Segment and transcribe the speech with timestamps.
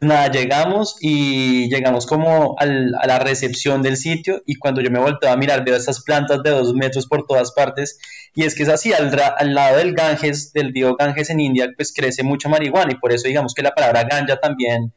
[0.00, 5.30] Nada, llegamos y llegamos como a la recepción del sitio y cuando yo me volteo
[5.30, 7.98] a mirar veo estas plantas de dos metros por todas partes
[8.34, 11.68] y es que es así, al, al lado del Ganges, del río Ganges en India,
[11.76, 14.92] pues crece mucha marihuana y por eso digamos que la palabra ganja también,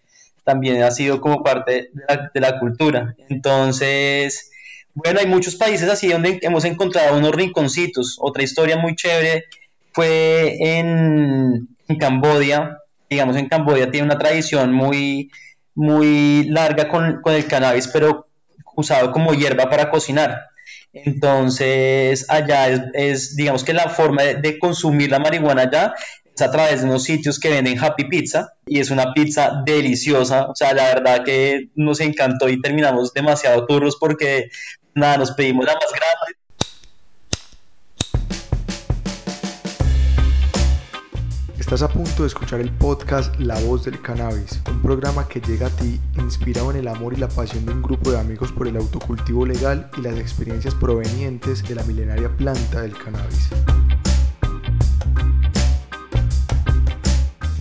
[0.46, 3.16] también ha sido como parte de la, de la cultura.
[3.28, 4.52] Entonces,
[4.94, 8.18] bueno, hay muchos países así donde hemos encontrado unos rinconcitos.
[8.22, 9.46] Otra historia muy chévere
[9.92, 12.78] fue en, en Cambodia.
[13.14, 15.32] Digamos, en Cambodia tiene una tradición muy,
[15.76, 18.28] muy larga con, con el cannabis, pero
[18.76, 20.48] usado como hierba para cocinar.
[20.94, 25.94] Entonces, allá es, es digamos que la forma de, de, consumir la marihuana allá
[26.36, 30.48] es a través de unos sitios que venden Happy Pizza y es una pizza deliciosa.
[30.48, 34.50] O sea, la verdad que nos encantó y terminamos demasiado turros porque
[34.96, 36.23] Nada, nos pedimos la más grande.
[41.74, 45.66] Estás a punto de escuchar el podcast La Voz del Cannabis, un programa que llega
[45.66, 48.68] a ti inspirado en el amor y la pasión de un grupo de amigos por
[48.68, 53.50] el autocultivo legal y las experiencias provenientes de la milenaria planta del cannabis.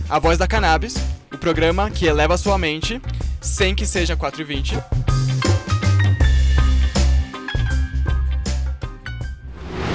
[0.09, 0.95] A Voz da Cannabis,
[1.33, 3.01] o programa que eleva sua mente
[3.41, 4.83] sem que seja 4 e 20.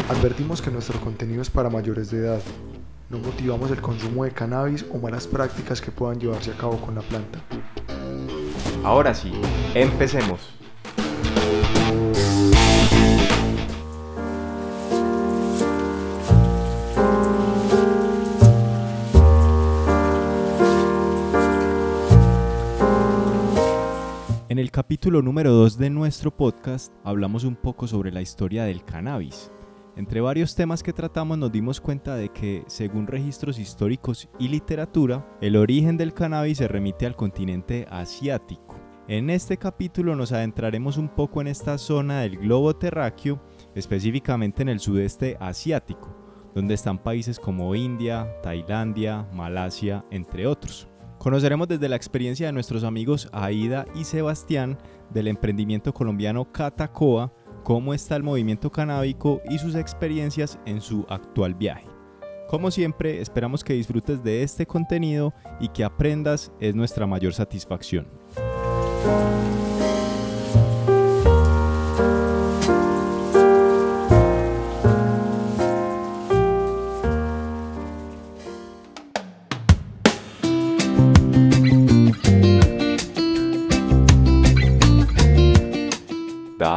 [0.08, 2.42] Advertimos que nuestro contenido es para mayores de edad.
[3.10, 6.94] No motivamos el consumo de cannabis o malas prácticas que puedan llevarse a cabo con
[6.94, 7.40] la planta.
[8.84, 9.32] Ahora sí,
[9.74, 10.50] empecemos.
[24.50, 28.84] En el capítulo número 2 de nuestro podcast hablamos un poco sobre la historia del
[28.84, 29.50] cannabis.
[29.98, 35.26] Entre varios temas que tratamos nos dimos cuenta de que, según registros históricos y literatura,
[35.40, 38.76] el origen del cannabis se remite al continente asiático.
[39.08, 43.42] En este capítulo nos adentraremos un poco en esta zona del globo terráqueo,
[43.74, 46.16] específicamente en el sudeste asiático,
[46.54, 50.86] donde están países como India, Tailandia, Malasia, entre otros.
[51.18, 54.78] Conoceremos desde la experiencia de nuestros amigos Aida y Sebastián
[55.10, 57.32] del emprendimiento colombiano Catacoa,
[57.68, 61.86] cómo está el movimiento canábico y sus experiencias en su actual viaje.
[62.48, 68.06] Como siempre, esperamos que disfrutes de este contenido y que aprendas es nuestra mayor satisfacción.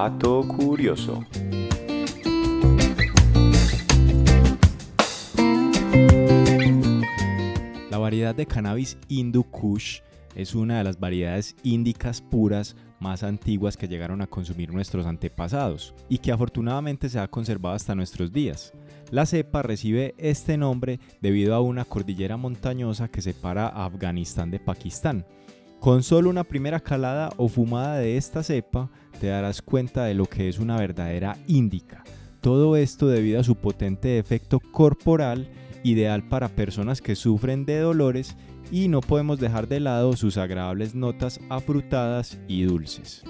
[0.03, 1.23] Dato curioso.
[7.91, 9.99] La variedad de cannabis Hindu Kush
[10.33, 15.93] es una de las variedades índicas puras más antiguas que llegaron a consumir nuestros antepasados
[16.09, 18.73] y que afortunadamente se ha conservado hasta nuestros días.
[19.11, 24.59] La cepa recibe este nombre debido a una cordillera montañosa que separa a Afganistán de
[24.59, 25.27] Pakistán.
[25.81, 30.27] Con solo una primera calada o fumada de esta cepa te darás cuenta de lo
[30.27, 32.03] que es una verdadera índica.
[32.39, 35.49] Todo esto debido a su potente efecto corporal
[35.83, 38.37] ideal para personas que sufren de dolores
[38.71, 43.23] y no podemos dejar de lado sus agradables notas afrutadas y dulces.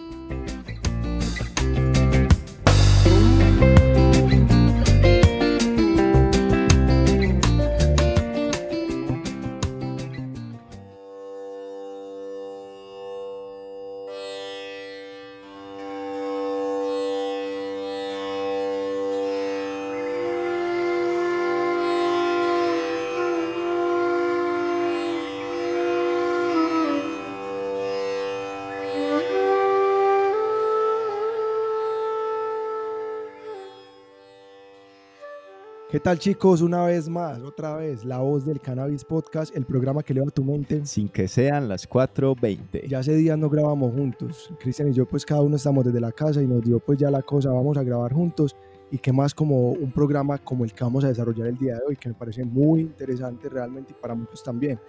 [36.02, 36.62] Tal chicos?
[36.62, 40.44] Una vez más, otra vez, la voz del Cannabis Podcast, el programa que eleva tu
[40.44, 40.84] mente.
[40.86, 42.88] Sin que sean las 4.20.
[42.88, 44.52] Ya hace días no grabamos juntos.
[44.60, 47.12] Cristian y yo pues cada uno estamos desde la casa y nos dio pues ya
[47.12, 48.56] la cosa, vamos a grabar juntos.
[48.90, 51.82] Y qué más como un programa como el que vamos a desarrollar el día de
[51.88, 54.80] hoy, que me parece muy interesante realmente y para muchos también,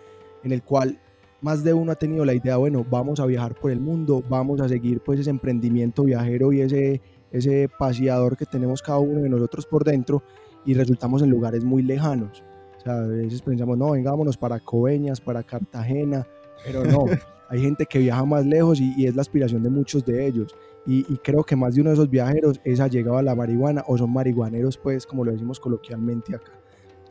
[0.42, 0.98] en el cual
[1.42, 4.60] más de uno ha tenido la idea, bueno, vamos a viajar por el mundo, vamos
[4.60, 7.00] a seguir pues ese emprendimiento viajero y ese,
[7.30, 10.22] ese paseador que tenemos cada uno de nosotros por dentro
[10.64, 12.42] y resultamos en lugares muy lejanos.
[12.78, 16.26] O sea, a veces pensamos, no, vengámonos para Coveñas, para Cartagena,
[16.64, 17.04] pero no,
[17.48, 20.54] hay gente que viaja más lejos y, y es la aspiración de muchos de ellos.
[20.84, 23.84] Y, y, creo que más de uno de esos viajeros es allegado a la marihuana
[23.86, 26.52] o son marihuaneros, pues, como lo decimos coloquialmente acá.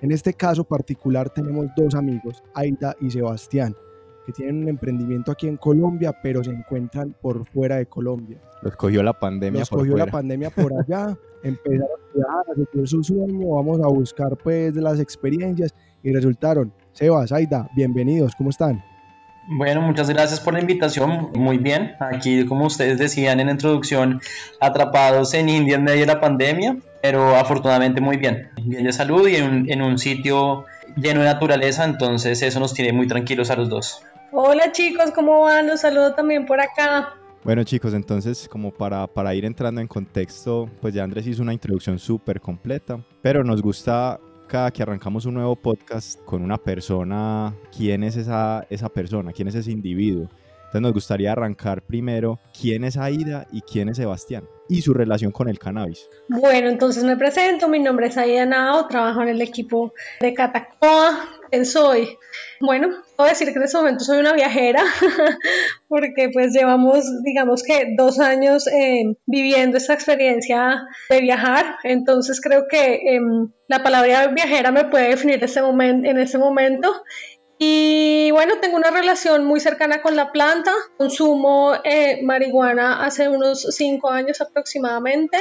[0.01, 3.75] En este caso particular tenemos dos amigos, Aida y Sebastián.
[4.25, 8.37] Que tienen un emprendimiento aquí en Colombia, pero se encuentran por fuera de Colombia.
[8.61, 10.11] Los cogió la pandemia Los por cogió la fuera.
[10.11, 14.99] pandemia por allá, empezaron a viajar, a seguir su sueño, vamos a buscar pues las
[14.99, 15.73] experiencias
[16.03, 16.71] y resultaron.
[16.91, 18.83] Sebas, Aida, bienvenidos, ¿cómo están?
[19.47, 21.31] Bueno, muchas gracias por la invitación.
[21.35, 21.93] Muy bien.
[21.99, 24.21] Aquí, como ustedes decían en la introducción,
[24.59, 28.49] atrapados en India en medio de la pandemia, pero afortunadamente muy bien.
[28.63, 30.65] Bien de salud y en en un sitio
[30.95, 34.01] lleno de naturaleza, entonces eso nos tiene muy tranquilos a los dos.
[34.31, 35.67] Hola chicos, ¿cómo van?
[35.67, 37.15] Los saludo también por acá.
[37.43, 41.53] Bueno chicos, entonces como para, para ir entrando en contexto, pues ya Andrés hizo una
[41.53, 47.55] introducción súper completa, pero nos gusta cada que arrancamos un nuevo podcast con una persona,
[47.75, 50.29] quién es esa, esa persona, quién es ese individuo.
[50.71, 55.33] Entonces nos gustaría arrancar primero quién es Aida y quién es Sebastián y su relación
[55.33, 56.07] con el cannabis.
[56.29, 61.27] Bueno, entonces me presento, mi nombre es Aida Nao, trabajo en el equipo de Catacoa.
[61.49, 62.17] ¿Quién soy?
[62.61, 62.87] Bueno,
[63.17, 64.81] puedo decir que en este momento soy una viajera,
[65.89, 72.67] porque pues llevamos, digamos que dos años eh, viviendo esta experiencia de viajar, entonces creo
[72.69, 73.19] que eh,
[73.67, 77.03] la palabra viajera me puede definir este en este momento.
[77.63, 80.71] Y bueno, tengo una relación muy cercana con la planta.
[80.97, 85.37] Consumo eh, marihuana hace unos cinco años aproximadamente.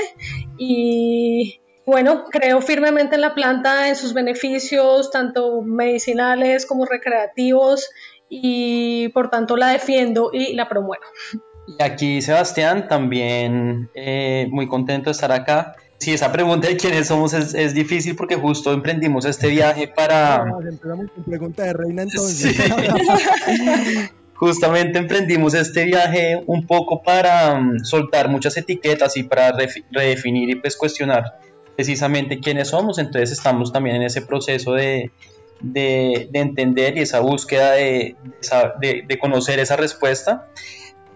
[0.59, 7.89] Y bueno, creo firmemente en la planta, en sus beneficios, tanto medicinales como recreativos.
[8.29, 11.03] Y por tanto la defiendo y la promuevo.
[11.67, 15.75] Y aquí Sebastián, también eh, muy contento de estar acá.
[16.01, 20.47] Sí, esa pregunta de quiénes somos es, es, difícil porque justo emprendimos este viaje para...
[20.67, 22.57] Empezamos con pregunta de reina entonces.
[22.57, 22.63] Sí.
[24.35, 29.53] Justamente emprendimos este viaje un poco para um, soltar muchas etiquetas y para
[29.91, 31.39] redefinir y pues cuestionar
[31.77, 32.99] precisamente quiénes somos.
[32.99, 35.11] Entonces estamos también en ese proceso de,
[35.61, 38.17] de, de entender y esa búsqueda de,
[38.81, 40.49] de, de conocer esa respuesta.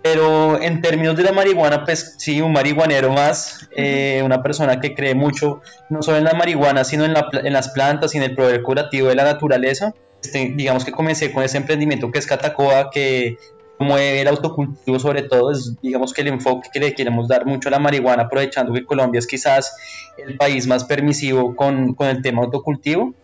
[0.05, 4.95] Pero en términos de la marihuana, pues sí, un marihuanero más, eh, una persona que
[4.95, 8.25] cree mucho, no solo en la marihuana, sino en, la, en las plantas y en
[8.25, 9.95] el poder curativo de la naturaleza.
[10.23, 13.39] Este, digamos que comencé con ese emprendimiento que es Catacoa, que
[13.79, 17.71] promueve el autocultivo sobre todo, es digamos que el enfoque que le queremos dar mucho
[17.71, 19.75] a la marihuana, aprovechando que Colombia es quizás
[20.19, 23.15] el país más permisivo con, con el tema autocultivo.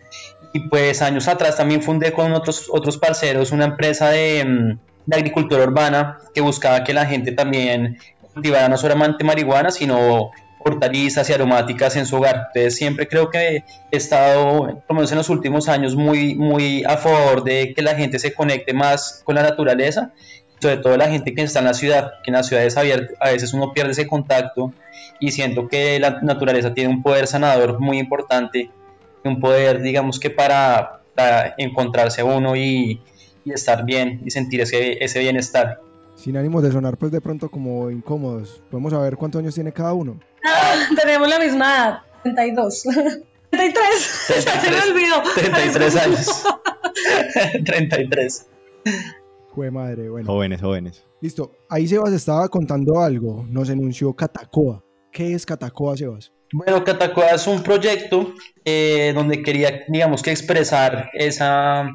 [0.54, 5.64] Y pues años atrás también fundé con otros, otros parceros una empresa de de agricultura
[5.64, 7.98] urbana que buscaba que la gente también
[8.32, 10.30] cultivara no solamente marihuana, sino
[10.60, 12.48] hortalizas y aromáticas en su hogar.
[12.48, 16.84] Entonces siempre creo que he estado, por lo menos en los últimos años, muy, muy
[16.84, 20.12] a favor de que la gente se conecte más con la naturaleza,
[20.60, 23.14] sobre todo la gente que está en la ciudad, que en la ciudad es abierta,
[23.20, 24.74] a veces uno pierde ese contacto
[25.18, 28.70] y siento que la naturaleza tiene un poder sanador muy importante,
[29.24, 33.00] un poder, digamos que para, para encontrarse uno y,
[33.50, 35.80] y estar bien y sentir ese, ese bienestar.
[36.14, 39.92] Sin ánimos de sonar pues de pronto como incómodos, ¿podemos saber cuántos años tiene cada
[39.94, 40.20] uno?
[40.44, 42.82] Ah, tenemos la misma edad, 32.
[43.50, 45.22] 33, 33 se me olvidó.
[45.34, 46.44] 33 años.
[47.64, 48.46] 33.
[49.50, 50.26] Jue madre, bueno.
[50.26, 51.04] Jóvenes, jóvenes.
[51.20, 54.84] Listo, ahí Sebas estaba contando algo, nos enunció Catacoa.
[55.12, 56.32] ¿Qué es Catacoa, Sebas?
[56.52, 61.90] Bueno, Catacoa es un proyecto eh, donde quería, digamos que expresar esa,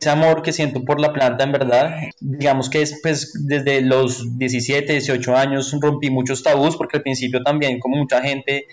[0.00, 1.96] ese amor que siento por la planta, en verdad.
[2.20, 7.42] Digamos que es, pues, desde los 17, 18 años rompí muchos tabús, porque al principio
[7.42, 8.66] también, como mucha gente,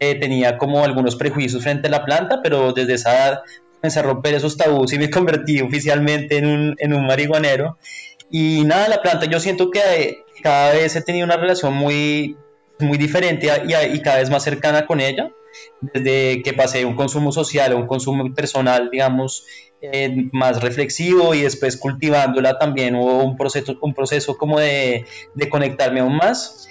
[0.00, 3.40] eh, tenía como algunos prejuicios frente a la planta, pero desde esa edad
[3.80, 7.78] comencé a romper esos tabús y me convertí oficialmente en un, en un marihuanero.
[8.30, 12.36] Y nada, la planta yo siento que cada vez he tenido una relación muy,
[12.78, 15.32] muy diferente y, y cada vez más cercana con ella
[15.80, 19.44] desde que pasé un consumo social a un consumo personal, digamos,
[19.80, 25.48] eh, más reflexivo y después cultivándola también hubo un proceso, un proceso como de, de
[25.48, 26.68] conectarme aún más.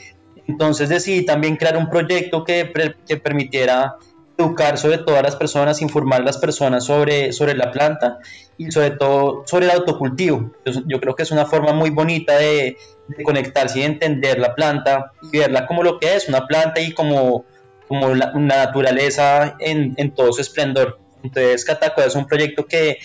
[0.48, 2.72] Entonces decidí también crear un proyecto que,
[3.08, 3.96] que permitiera
[4.38, 8.20] educar sobre todas las personas, informar a las personas sobre, sobre la planta
[8.58, 10.52] y sobre todo sobre el autocultivo.
[10.66, 14.54] Yo, yo creo que es una forma muy bonita de, de, conectarse y entender la
[14.54, 17.46] planta y verla como lo que es, una planta y como,
[17.88, 21.00] como la, una naturaleza en, en todo su esplendor.
[21.28, 23.00] Entonces Catacoa es un proyecto que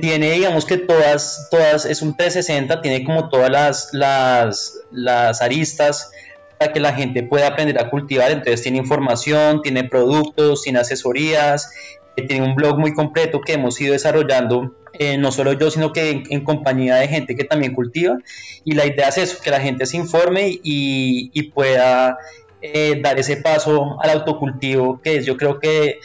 [0.00, 6.10] tiene, digamos que todas, todas, es un 360, tiene como todas las, las, las aristas
[6.58, 11.72] para que la gente pueda aprender a cultivar, entonces tiene información, tiene productos, tiene asesorías,
[12.16, 15.92] eh, tiene un blog muy completo que hemos ido desarrollando, eh, no solo yo, sino
[15.92, 18.18] que en, compañía de gente que también cultiva,
[18.64, 22.18] y la idea es eso, que la gente se informe y, pueda
[22.62, 25.98] eh, dar ese paso al autocultivo, que es yo creo que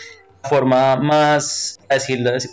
[0.44, 1.80] forma más,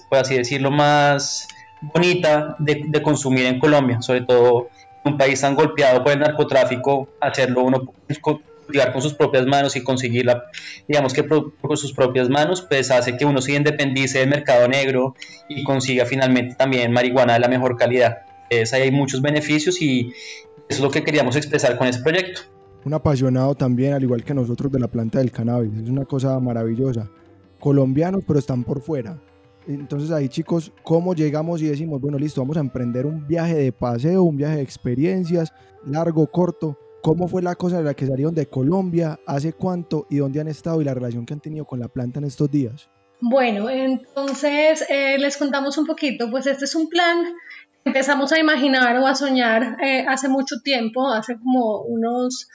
[0.08, 1.48] por así decirlo, más
[1.80, 4.68] bonita de, de consumir en Colombia, sobre todo
[5.04, 7.84] un país tan golpeado por el narcotráfico, hacerlo uno
[8.20, 10.44] cultivar con sus propias manos y conseguirla,
[10.88, 15.14] digamos que con sus propias manos, pues hace que uno se independice del mercado negro
[15.48, 18.18] y consiga finalmente también marihuana de la mejor calidad.
[18.50, 20.12] Es, ahí hay muchos beneficios y
[20.68, 22.42] eso es lo que queríamos expresar con este proyecto.
[22.84, 25.72] Un apasionado también, al igual que nosotros, de la planta del cannabis.
[25.82, 27.08] Es una cosa maravillosa.
[27.58, 29.20] Colombianos, pero están por fuera.
[29.66, 33.72] Entonces ahí chicos, ¿cómo llegamos y decimos, bueno, listo, vamos a emprender un viaje de
[33.72, 35.52] paseo, un viaje de experiencias,
[35.84, 36.78] largo, corto?
[37.02, 39.18] ¿Cómo fue la cosa de la que salieron de Colombia?
[39.26, 42.18] ¿Hace cuánto y dónde han estado y la relación que han tenido con la planta
[42.18, 42.88] en estos días?
[43.20, 47.24] Bueno, entonces eh, les contamos un poquito, pues este es un plan
[47.82, 52.48] que empezamos a imaginar o a soñar eh, hace mucho tiempo, hace como unos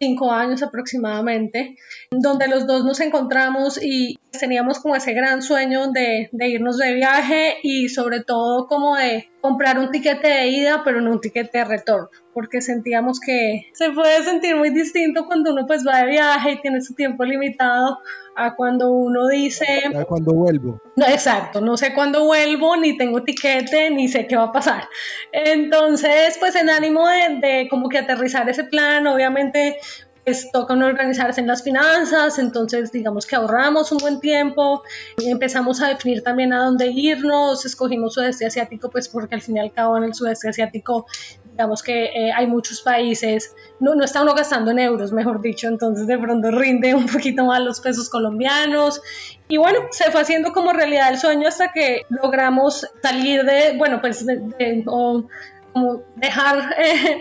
[0.00, 1.76] cinco años aproximadamente,
[2.10, 6.94] donde los dos nos encontramos y teníamos como ese gran sueño de, de, irnos de
[6.94, 11.58] viaje y sobre todo como de comprar un tiquete de ida, pero no un tiquete
[11.58, 16.06] de retorno, porque sentíamos que se puede sentir muy distinto cuando uno pues va de
[16.06, 17.98] viaje y tiene su tiempo limitado
[18.36, 19.66] a cuando uno dice...
[19.94, 20.80] ¿A cuándo vuelvo?
[20.96, 24.88] No, exacto, no sé cuándo vuelvo, ni tengo tiquete, ni sé qué va a pasar.
[25.32, 29.78] Entonces, pues en ánimo de, de como que aterrizar ese plan, obviamente
[30.26, 34.82] pues toca organizarse en las finanzas, entonces digamos que ahorramos un buen tiempo,
[35.18, 39.60] empezamos a definir también a dónde irnos, escogimos sudeste asiático pues porque al fin y
[39.60, 41.06] al cabo en el sudeste asiático
[41.52, 45.68] digamos que eh, hay muchos países, no, no está uno gastando en euros, mejor dicho,
[45.68, 49.00] entonces de pronto rinde un poquito más los pesos colombianos.
[49.48, 54.00] Y bueno, se fue haciendo como realidad el sueño hasta que logramos salir de, bueno,
[54.00, 55.24] pues de, o,
[55.72, 57.20] como dejar eh,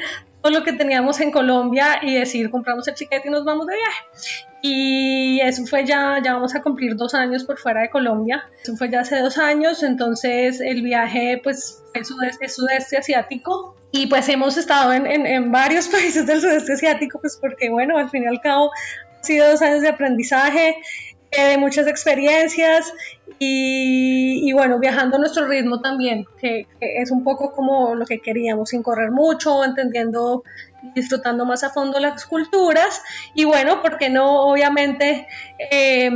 [0.52, 4.04] lo que teníamos en Colombia y decir compramos el chiquete y nos vamos de viaje.
[4.62, 8.50] Y eso fue ya, ya vamos a cumplir dos años por fuera de Colombia.
[8.62, 14.08] Eso fue ya hace dos años, entonces el viaje pues es sudeste, sudeste asiático y
[14.08, 18.10] pues hemos estado en, en, en, varios países del sudeste asiático pues porque bueno, al
[18.10, 18.72] fin y al cabo
[19.26, 20.78] sido dos años de aprendizaje,
[21.38, 22.94] eh, de muchas experiencias
[23.40, 28.06] y, y, bueno, viajando a nuestro ritmo también, que, que, es un poco como lo
[28.06, 30.44] que queríamos, sin correr mucho, entendiendo
[30.94, 33.02] disfrutando más a fondo las culturas
[33.34, 35.28] y bueno, porque no, obviamente,
[35.72, 36.12] eh,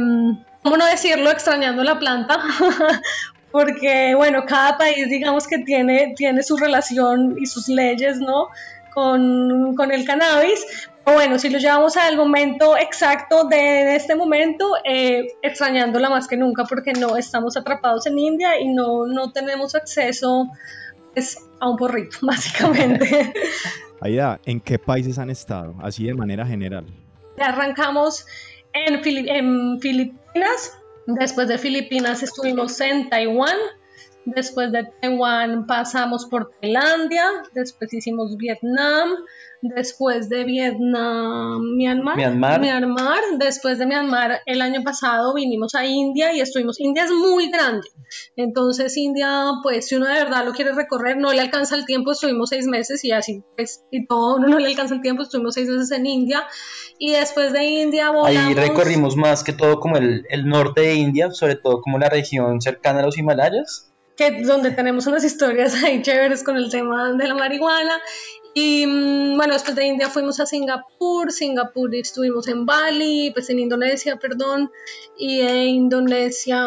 [0.63, 1.31] ¿cómo no decirlo?
[1.31, 2.39] Extrañando la planta.
[3.51, 8.49] porque bueno, cada país digamos que tiene, tiene su relación y sus leyes, ¿no?
[8.93, 10.65] Con, con, el cannabis.
[11.13, 16.65] Bueno, si lo llevamos al momento exacto de este momento, eh, extrañándola más que nunca
[16.65, 20.47] porque no estamos atrapados en India y no, no tenemos acceso
[21.13, 23.33] pues, a un porrito, básicamente.
[24.01, 25.75] Aida, ¿en qué países han estado?
[25.81, 26.85] Así de manera general.
[27.37, 28.25] Arrancamos
[28.73, 33.57] en, en Filipinas, después de Filipinas estuvimos en Taiwán,
[34.25, 37.23] Después de Taiwán pasamos por Tailandia,
[37.53, 39.09] después hicimos Vietnam,
[39.61, 42.61] después de Vietnam, Myanmar, Myanmar.
[42.61, 47.49] Myanmar, después de Myanmar el año pasado vinimos a India y estuvimos, India es muy
[47.51, 47.87] grande,
[48.35, 52.11] entonces India, pues si uno de verdad lo quiere recorrer, no le alcanza el tiempo,
[52.11, 55.53] estuvimos seis meses y así, pues, y todo, uno no le alcanza el tiempo, estuvimos
[55.53, 56.45] seis meses en India.
[56.97, 58.47] Y después de India volamos...
[58.47, 62.09] Ahí recorrimos más que todo como el, el norte de India, sobre todo como la
[62.09, 63.89] región cercana a los Himalayas
[64.19, 68.01] que donde tenemos unas historias ahí chéveres con el tema de la marihuana.
[68.53, 68.85] Y
[69.37, 74.71] bueno, después de India fuimos a Singapur, Singapur estuvimos en Bali, pues en Indonesia, perdón,
[75.17, 76.59] y en Indonesia,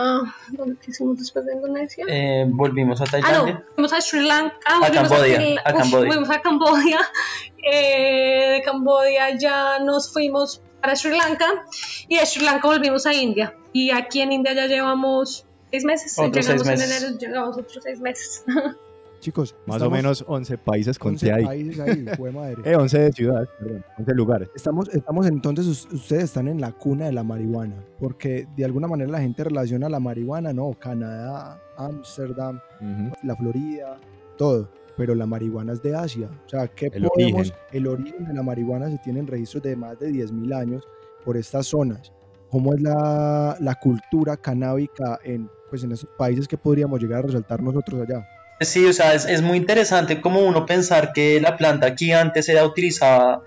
[0.48, 2.06] ¿dónde hicimos después de Indonesia?
[2.08, 3.56] Eh, volvimos a Tailandia.
[3.56, 6.12] Ah, no, fuimos a Sri Lanka, a Cambodia, a, a Cambodia.
[6.12, 7.00] fuimos a Cambodia,
[7.70, 11.46] eh, de Cambodia ya nos fuimos para Sri Lanka
[12.08, 13.54] y de Sri Lanka volvimos a India.
[13.74, 16.16] Y aquí en India ya llevamos seis meses.
[16.18, 17.02] Otros llegamos seis en meses.
[17.02, 18.44] enero, llegamos otros seis meses.
[19.20, 21.44] Chicos, Más o menos 11 países 11 conté ahí.
[21.44, 22.56] países ahí, fue madre.
[22.64, 24.48] Eh, 11 de ciudades, perdón, 11 lugares.
[24.52, 28.88] Estamos, estamos entonces, us- ustedes están en la cuna de la marihuana, porque de alguna
[28.88, 33.12] manera la gente relaciona la marihuana, no, Canadá, Ámsterdam, Ujú.
[33.22, 33.96] la Florida,
[34.36, 36.28] todo, pero la marihuana es de Asia.
[36.44, 37.56] O sea, ¿qué El podemos, origen.
[37.70, 40.88] el origen de la marihuana se tienen registros de más de 10.000 años
[41.24, 42.12] por estas zonas.
[42.50, 47.22] ¿Cómo es la, la cultura canábica en, pues, en esos países que podríamos llegar a
[47.22, 48.28] resaltar nosotros allá?
[48.60, 52.46] Sí, o sea, es, es muy interesante como uno pensar que la planta aquí antes
[52.50, 53.40] era utilizada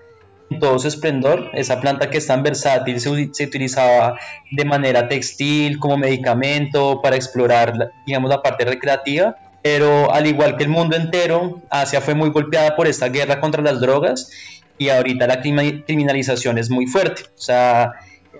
[0.50, 4.18] en todo su esplendor, esa planta que es tan versátil se, se utilizaba
[4.50, 10.64] de manera textil, como medicamento, para explorar, digamos, la parte recreativa, pero al igual que
[10.64, 14.32] el mundo entero, Asia fue muy golpeada por esta guerra contra las drogas
[14.78, 17.92] y ahorita la criminalización es muy fuerte, o sea,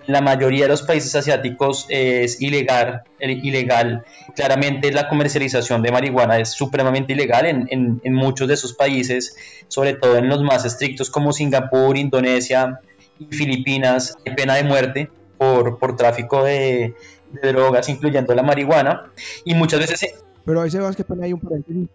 [0.07, 4.05] la mayoría de los países asiáticos es ilegal, ilegal.
[4.35, 9.37] Claramente la comercialización de marihuana es supremamente ilegal en, muchos de esos países,
[9.69, 12.81] sobre todo en los más estrictos como Singapur, Indonesia
[13.19, 16.95] y Filipinas, hay pena de muerte por, por tráfico de,
[17.43, 19.11] drogas, incluyendo la marihuana.
[19.45, 20.15] Y muchas veces...
[20.45, 21.91] Pero va, que hay un.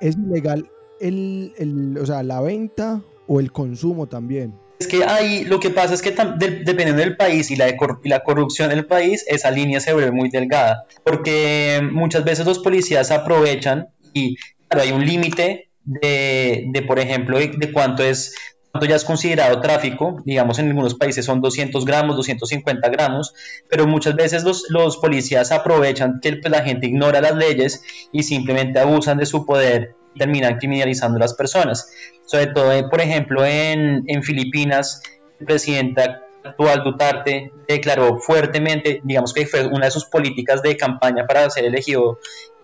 [0.00, 4.54] ¿Es ilegal el, el, o sea, la venta o el consumo también?
[4.80, 8.20] Es que ahí lo que pasa es que dependiendo del país y la, y la
[8.20, 13.88] corrupción del país, esa línea se vuelve muy delgada, porque muchas veces los policías aprovechan
[14.14, 14.36] y
[14.68, 18.34] claro, hay un límite de, de, por ejemplo, de, cuánto es
[18.72, 23.34] cuánto ya es considerado tráfico, digamos en algunos países son 200 gramos, 250 gramos,
[23.68, 27.82] pero muchas veces los, los policías aprovechan que pues, la gente ignora las leyes
[28.12, 31.92] y simplemente abusan de su poder terminan criminalizando a las personas.
[32.24, 35.02] Sobre todo, eh, por ejemplo, en, en Filipinas,
[35.38, 36.02] el presidente
[36.44, 41.64] actual Duterte declaró fuertemente, digamos que fue una de sus políticas de campaña para ser
[41.64, 42.18] elegido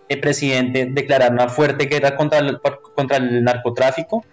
[0.09, 2.59] el presidente, declarar una fuerte guerra contra el,
[2.95, 4.25] contra el narcotráfico.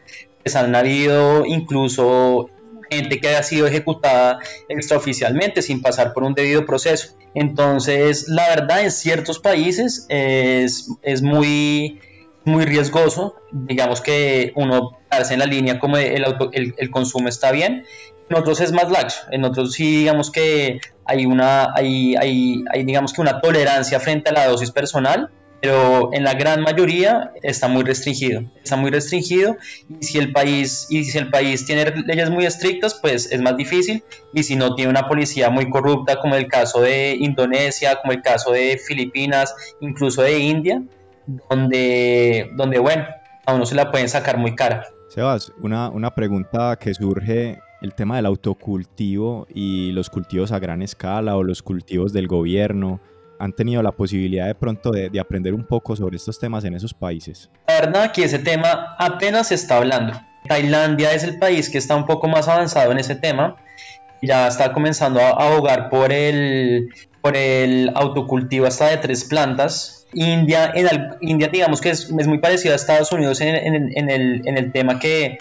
[0.42, 2.50] Pues han habido incluso
[2.90, 7.16] gente que ha sido ejecutada extraoficialmente sin pasar por un debido proceso.
[7.35, 12.00] Entonces, la verdad, en ciertos países es, es muy
[12.45, 17.29] muy riesgoso, digamos que uno hace en la línea como el, auto, el, el, consumo
[17.29, 17.85] está bien,
[18.29, 22.85] en otros es más laxo, en otros sí digamos que hay una, hay, hay, hay,
[22.85, 27.69] digamos que una tolerancia frente a la dosis personal, pero en la gran mayoría está
[27.69, 29.57] muy restringido, está muy restringido
[29.89, 33.57] y si el país, y si el país tiene leyes muy estrictas, pues es más
[33.57, 38.13] difícil y si no tiene una policía muy corrupta como el caso de Indonesia, como
[38.13, 40.83] el caso de Filipinas, incluso de India,
[41.26, 43.07] donde, donde bueno,
[43.47, 44.85] a uno se la pueden sacar muy cara.
[45.09, 50.81] Sebas, una, una pregunta que surge, el tema del autocultivo y los cultivos a gran
[50.81, 53.00] escala o los cultivos del gobierno,
[53.38, 56.75] ¿han tenido la posibilidad de pronto de, de aprender un poco sobre estos temas en
[56.75, 57.50] esos países?
[57.69, 60.14] La verdad que ese tema apenas se está hablando.
[60.49, 63.57] Tailandia es el país que está un poco más avanzado en ese tema.
[64.22, 66.88] Ya está comenzando a abogar por el,
[67.20, 70.88] por el autocultivo hasta de tres plantas India, en
[71.20, 75.38] India digamos que es, muy parecido a Estados Unidos en, el, tema que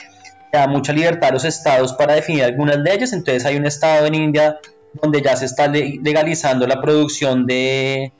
[0.51, 4.15] da mucha libertad a los estados para definir algunas leyes, entonces hay un estado en
[4.15, 4.59] India
[5.01, 8.11] donde ya se está legalizando la producción de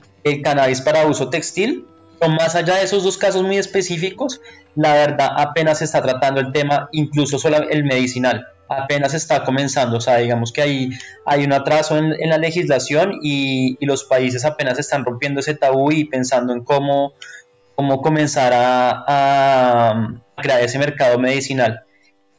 [0.42, 1.86] cannabis para uso textil,
[2.18, 4.40] pero más allá de esos dos casos muy específicos,
[4.74, 9.98] la verdad apenas se está tratando el tema, incluso solo el medicinal apenas está comenzando,
[9.98, 10.90] o sea, digamos que hay,
[11.26, 16.04] hay un atraso en, la legislación y, los países apenas están rompiendo ese tabú y
[16.04, 17.12] pensando en cómo,
[17.74, 21.84] cómo comenzar a, crear ese mercado medicinal.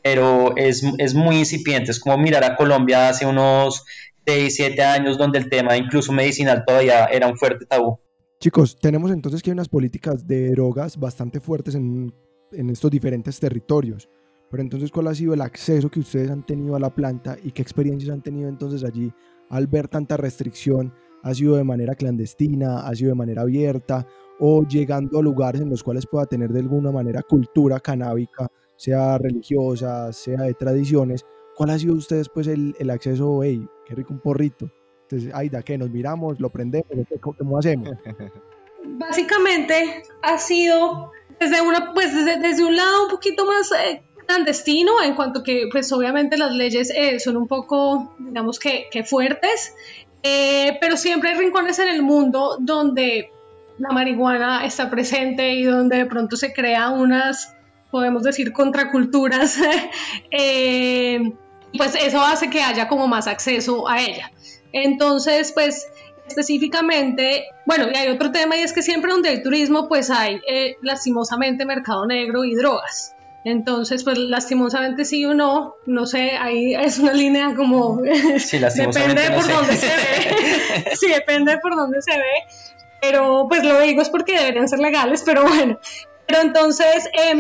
[0.02, 3.86] Pero es, es, muy incipiente, es como mirar a Colombia hace unos
[4.26, 8.00] 6, 7 años donde el tema incluso medicinal todavía era un fuerte tabú.
[8.40, 12.14] Chicos, tenemos entonces que hay unas políticas de drogas bastante fuertes en,
[12.52, 14.10] en estos diferentes territorios.
[14.56, 17.52] Pero entonces, ¿cuál ha sido el acceso que ustedes han tenido a la planta y
[17.52, 19.12] qué experiencias han tenido entonces allí
[19.50, 20.94] al ver tanta restricción?
[21.24, 22.88] ¿Ha sido de manera clandestina?
[22.88, 24.08] ¿Ha sido de manera abierta?
[24.40, 29.18] ¿O llegando a lugares en los cuales pueda tener de alguna manera cultura canábica, sea
[29.18, 31.26] religiosa, sea de tradiciones?
[31.58, 33.44] ¿Cuál ha sido ustedes pues el, acceso?
[33.44, 34.72] ¡Hey, qué rico un porrito!
[35.02, 35.78] Entonces, ay, ¿da qué?
[35.78, 36.88] Nos miramos, lo prendemos,
[37.20, 37.90] ¿cómo hacemos?
[38.86, 45.02] Básicamente ha sido desde, una, pues desde, desde un lado un poquito más eh, clandestino
[45.04, 49.74] en cuanto que pues obviamente las leyes eh, son un poco digamos que, fuertes
[50.24, 53.32] eh, pero siempre hay rincones en el mundo donde
[53.78, 57.56] la marihuana está presente y donde de pronto se crea unas
[57.92, 59.58] podemos decir contraculturas
[60.32, 61.20] eh,
[61.78, 64.32] pues eso hace que haya como más acceso a ella
[64.72, 65.88] entonces pues
[66.28, 70.42] específicamente, bueno, y hay otro tema y es que siempre donde hay turismo, pues hay
[70.82, 73.15] lastimosamente mercado negro y drogas.
[73.46, 78.02] Entonces, pues lastimosamente sí o no, no sé, ahí es una línea como...
[78.40, 80.86] Sí, lastimosamente depende por dónde se ve.
[80.96, 82.34] sí, depende por dónde se ve.
[83.02, 85.80] Pero pues lo digo es porque deberían ser legales, pero bueno.
[86.26, 87.08] Pero entonces...
[87.14, 87.36] Eh,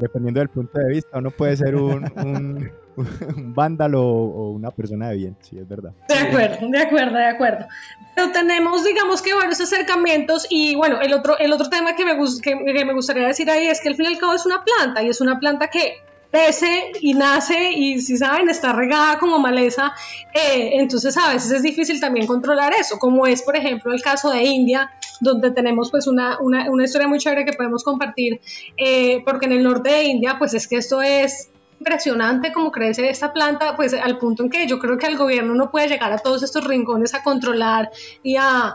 [0.00, 2.72] Dependiendo del punto de vista, uno puede ser un un
[3.36, 5.92] vándalo o una persona de bien, sí, es verdad.
[6.08, 7.66] De acuerdo, de acuerdo, de acuerdo.
[8.14, 12.16] Pero tenemos, digamos que varios acercamientos y bueno, el otro, el otro tema que me,
[12.42, 15.02] que, me gustaría decir ahí es que al fin y al cabo es una planta
[15.02, 15.94] y es una planta que
[16.30, 19.92] crece y nace y si saben está regada como maleza,
[20.32, 24.30] eh, entonces a veces es difícil también controlar eso, como es por ejemplo el caso
[24.30, 28.40] de India, donde tenemos pues una, una, una historia muy chévere que podemos compartir,
[28.78, 31.51] eh, porque en el norte de India pues es que esto es
[31.82, 35.54] impresionante cómo crece esta planta, pues al punto en que yo creo que el gobierno
[35.54, 37.90] no puede llegar a todos estos rincones a controlar
[38.22, 38.74] y a,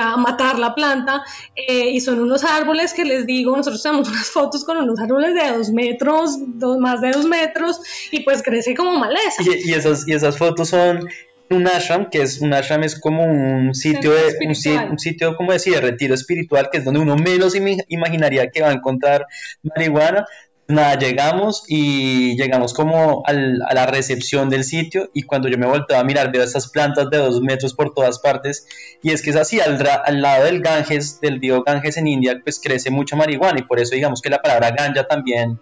[0.00, 1.22] a matar la planta.
[1.54, 5.34] Eh, y son unos árboles que les digo, nosotros tenemos unas fotos con unos árboles
[5.34, 7.80] de dos metros, dos, más de dos metros,
[8.10, 9.42] y pues crece como maleza.
[9.42, 11.06] Y, y esas, y esas fotos son
[11.50, 15.52] un ashram, que es un ashram es como un sitio de un, un, sitio como
[15.52, 17.54] decir de retiro espiritual, que es donde uno menos
[17.88, 19.26] imaginaría que va a encontrar
[19.62, 20.26] marihuana.
[20.68, 26.02] Nada, llegamos y llegamos como a la recepción del sitio y cuando yo me volteaba
[26.02, 28.66] a mirar veo estas plantas de dos metros por todas partes
[29.02, 32.38] y es que es así, al, al lado del Ganges, del río Ganges en India,
[32.44, 35.58] pues crece mucha marihuana y por eso digamos que la palabra ganja también,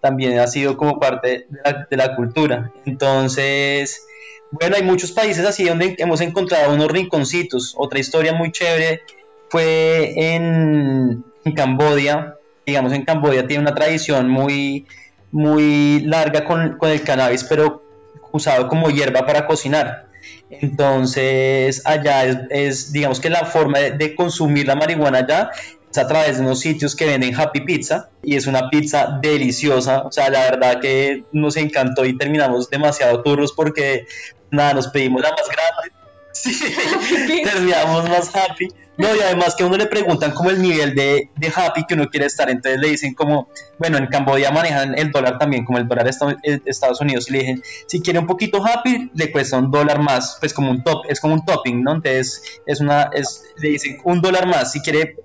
[0.00, 2.70] también ha sido como parte de la, de la cultura.
[2.84, 4.02] Entonces,
[4.50, 7.74] bueno, hay muchos países así donde hemos encontrado unos rinconcitos.
[7.76, 9.02] Otra historia muy chévere
[9.48, 12.36] fue en, Cambodia.
[12.70, 14.86] Digamos, en Cambodia tiene una tradición muy,
[15.32, 17.82] muy larga con, el cannabis, pero
[18.30, 20.06] usado como hierba para cocinar.
[20.50, 25.50] Entonces, allá es, digamos que la forma de, consumir la marihuana allá
[25.90, 30.02] es a través de unos sitios que venden Happy Pizza y es una pizza deliciosa.
[30.02, 34.06] O sea, la verdad que nos encantó y terminamos demasiado turros porque
[34.52, 36.00] nada, nos pedimos la más grande.
[37.26, 38.68] Sí, terminamos más happy.
[39.00, 41.94] No, y además que a uno le preguntan como el nivel de, de, happy que
[41.94, 45.78] uno quiere estar, entonces le dicen como, bueno, en Camboya manejan el dólar también, como
[45.78, 49.56] el dólar de Estados Unidos, y le dicen, si quiere un poquito happy, le cuesta
[49.56, 51.94] un dólar más, pues como un top, es como un topping, ¿no?
[51.94, 55.16] Entonces es una, es, le dicen un dólar más, si quiere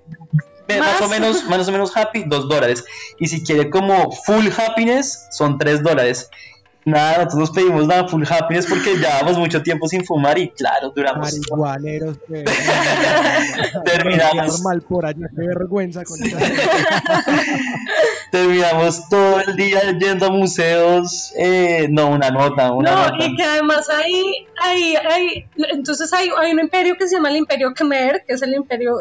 [0.68, 2.82] más o menos, más o menos happy, dos dólares,
[3.18, 6.30] y si quiere como full happiness, son tres dólares.
[6.86, 11.36] Nada, nosotros pedimos la full happiness porque llevábamos mucho tiempo sin fumar y claro, duramos.
[11.36, 12.44] Marihuaneros, que...
[13.84, 14.62] terminamos.
[14.62, 16.16] Normal por allá, qué vergüenza con
[18.30, 23.24] Terminamos todo el día yendo a museos, eh, no, una nota, una no, nota.
[23.24, 27.36] y que además hay, hay, hay entonces hay, hay un imperio que se llama el
[27.36, 28.98] Imperio Khmer, que es el imperio,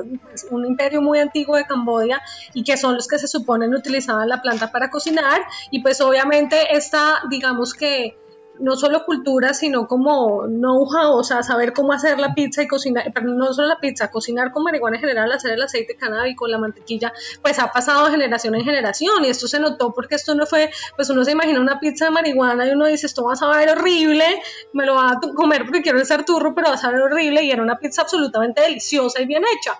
[0.51, 2.21] un imperio muy antiguo de Camboya
[2.53, 5.41] y que son los que se suponen utilizaban la planta para cocinar.
[5.71, 8.17] Y pues obviamente esta, digamos que
[8.59, 13.11] no solo cultura, sino como know-how, o sea, saber cómo hacer la pizza y cocinar,
[13.13, 16.57] pero no solo la pizza, cocinar con marihuana en general, hacer el aceite canábico, la
[16.57, 20.45] mantequilla, pues ha pasado de generación en generación y esto se notó porque esto no
[20.45, 23.35] fue, pues uno se imagina una pizza de marihuana y uno dice, esto va a
[23.35, 24.25] saber horrible,
[24.73, 27.51] me lo va a comer porque quiero ser turro, pero va a saber horrible y
[27.51, 29.75] era una pizza absolutamente deliciosa y bien hecha.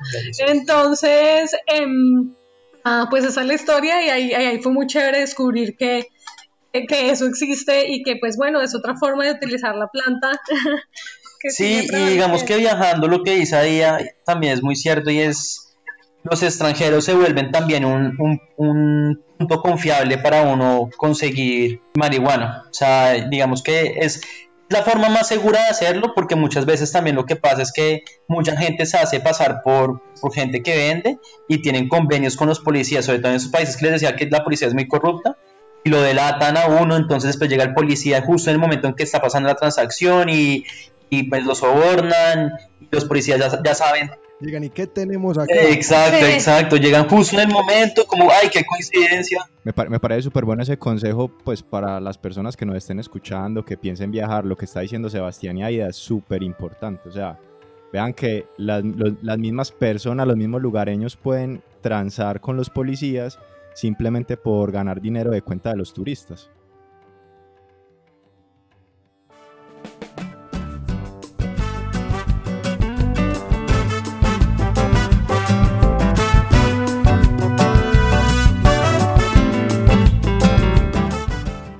[0.47, 2.33] Entonces, em,
[2.83, 6.09] ah, pues esa es la historia y ahí, ahí fue muy chévere descubrir que
[6.85, 10.39] que eso existe y que pues bueno, es otra forma de utilizar la planta.
[11.49, 13.81] sí, y digamos que viajando lo que dice ahí
[14.25, 15.61] también es muy cierto y es
[16.23, 22.63] los extranjeros se vuelven también un, un, un, punto confiable para uno conseguir marihuana.
[22.69, 24.21] O sea, digamos que es
[24.69, 28.03] la forma más segura de hacerlo porque muchas veces también lo que pasa es que
[28.27, 32.59] mucha gente se hace pasar por, por gente que vende y tienen convenios con los
[32.59, 35.37] policías, sobre todo en esos países que les decía que la policía es muy corrupta
[35.85, 38.95] y lo delatan a uno, entonces después llega el policía justo en el momento en
[38.95, 40.65] que está pasando la transacción y,
[41.11, 44.09] y pues lo sobornan, y los policías ya, ya saben.
[44.41, 45.53] Llegan, ¿y qué tenemos acá?
[45.53, 49.47] Exacto, exacto, llegan justo en el momento, como, ay, qué coincidencia.
[49.63, 53.63] Me, me parece súper bueno ese consejo, pues para las personas que nos estén escuchando,
[53.63, 57.37] que piensen viajar, lo que está diciendo Sebastián y Aida es súper importante, o sea,
[57.93, 63.37] vean que las, los, las mismas personas, los mismos lugareños pueden transar con los policías
[63.75, 66.49] simplemente por ganar dinero de cuenta de los turistas.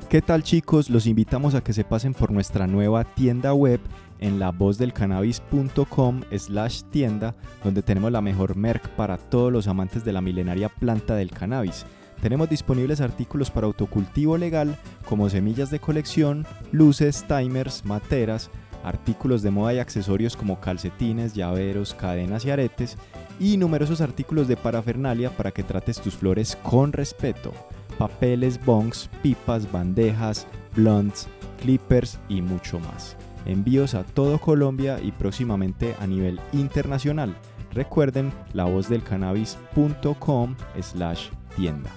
[0.09, 0.89] ¿Qué tal chicos?
[0.89, 3.81] Los invitamos a que se pasen por nuestra nueva tienda web
[4.19, 10.21] en lavozdelcannabis.com slash tienda, donde tenemos la mejor merc para todos los amantes de la
[10.21, 11.85] milenaria planta del cannabis.
[12.21, 18.49] Tenemos disponibles artículos para autocultivo legal como semillas de colección, luces, timers, materas,
[18.83, 22.97] artículos de moda y accesorios como calcetines, llaveros, cadenas y aretes,
[23.39, 27.51] y numerosos artículos de parafernalia para que trates tus flores con respeto
[27.97, 31.27] papeles, bongs, pipas, bandejas, blunts,
[31.61, 33.15] clippers y mucho más.
[33.45, 37.35] Envíos a todo Colombia y próximamente a nivel internacional.
[37.71, 41.91] Recuerden lavozdelcannabis.com slash tienda.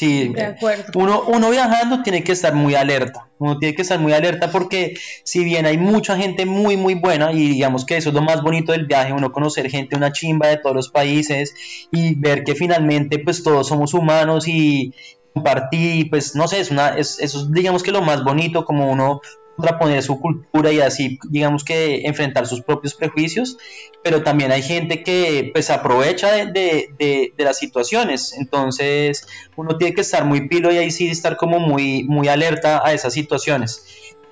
[0.00, 0.84] Sí, De acuerdo.
[0.94, 4.94] uno, uno viajando tiene que estar muy alerta, uno tiene que estar muy alerta porque
[5.24, 8.40] si bien hay mucha gente muy muy buena y digamos que eso es lo más
[8.40, 11.52] bonito del viaje, uno conocer gente una chimba de todos los países
[11.92, 14.94] y ver que finalmente pues todos somos humanos y
[15.34, 18.90] compartir, pues no sé, es una, es, eso es digamos que lo más bonito como
[18.90, 19.20] uno
[19.56, 23.58] contraponer su cultura y así, digamos que enfrentar sus propios prejuicios,
[24.02, 29.76] pero también hay gente que pues aprovecha de, de, de, de las situaciones, entonces uno
[29.76, 33.12] tiene que estar muy pilo y ahí sí estar como muy, muy alerta a esas
[33.12, 33.84] situaciones.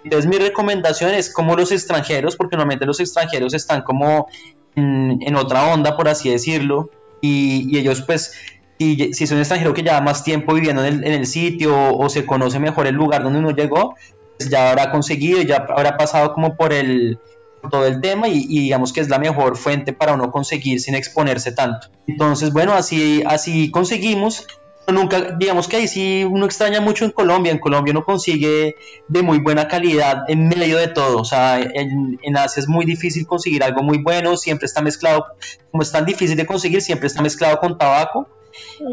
[0.04, 4.28] Entonces mi recomendación es como los extranjeros, porque normalmente los extranjeros están como
[4.76, 8.32] en, en otra onda, por así decirlo, y, y ellos pues
[8.80, 11.76] y si es un extranjero que lleva más tiempo viviendo en el, en el sitio
[11.76, 13.96] o, o, se conoce mejor el lugar donde uno llegó,
[14.50, 17.18] ya habrá conseguido, ya habrá pasado como por el
[17.60, 20.80] por todo el tema y, y, digamos que es la mejor fuente para uno conseguir
[20.80, 21.88] sin exponerse tanto.
[22.06, 24.46] Entonces, bueno, así, así conseguimos.
[24.86, 27.52] Nunca, digamos que ahí sí uno extraña mucho en Colombia.
[27.52, 28.76] En Colombia uno consigue
[29.08, 31.18] de muy buena calidad en medio de todo.
[31.18, 34.36] O sea, en, en Asia es muy difícil conseguir algo muy bueno.
[34.36, 35.26] Siempre está mezclado,
[35.70, 38.28] como es tan difícil de conseguir, siempre está mezclado con tabaco.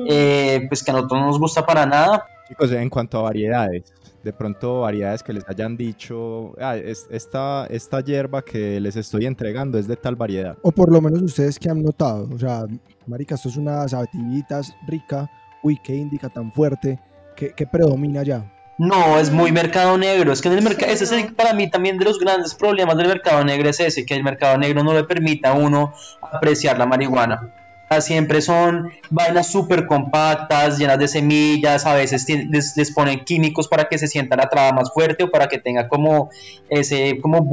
[0.10, 2.26] Eh, pues que a nosotros no nos gusta para nada.
[2.48, 3.94] Chicos, en cuanto a variedades,
[4.26, 9.28] de pronto variedades que les hayan dicho, ah, es, esta, esta hierba que les estoy
[9.28, 10.58] entregando es de tal variedad.
[10.64, 12.64] O por lo menos ustedes que han notado, o sea,
[13.06, 15.30] marica, esto es una sabativitas rica,
[15.62, 17.00] uy, qué indica tan fuerte,
[17.36, 18.52] que, que predomina ya.
[18.80, 20.34] No, es muy mercado negro.
[20.34, 22.98] Es que en el mercado, ese es el, para mí también de los grandes problemas
[22.98, 26.80] del mercado negro es ese, que el mercado negro no le permite a uno apreciar
[26.80, 27.54] la marihuana
[28.00, 33.86] siempre son vainas súper compactas, llenas de semillas, a veces les, les, ponen químicos para
[33.86, 36.30] que se sienta la traba más fuerte o para que tenga como
[36.70, 37.44] ese como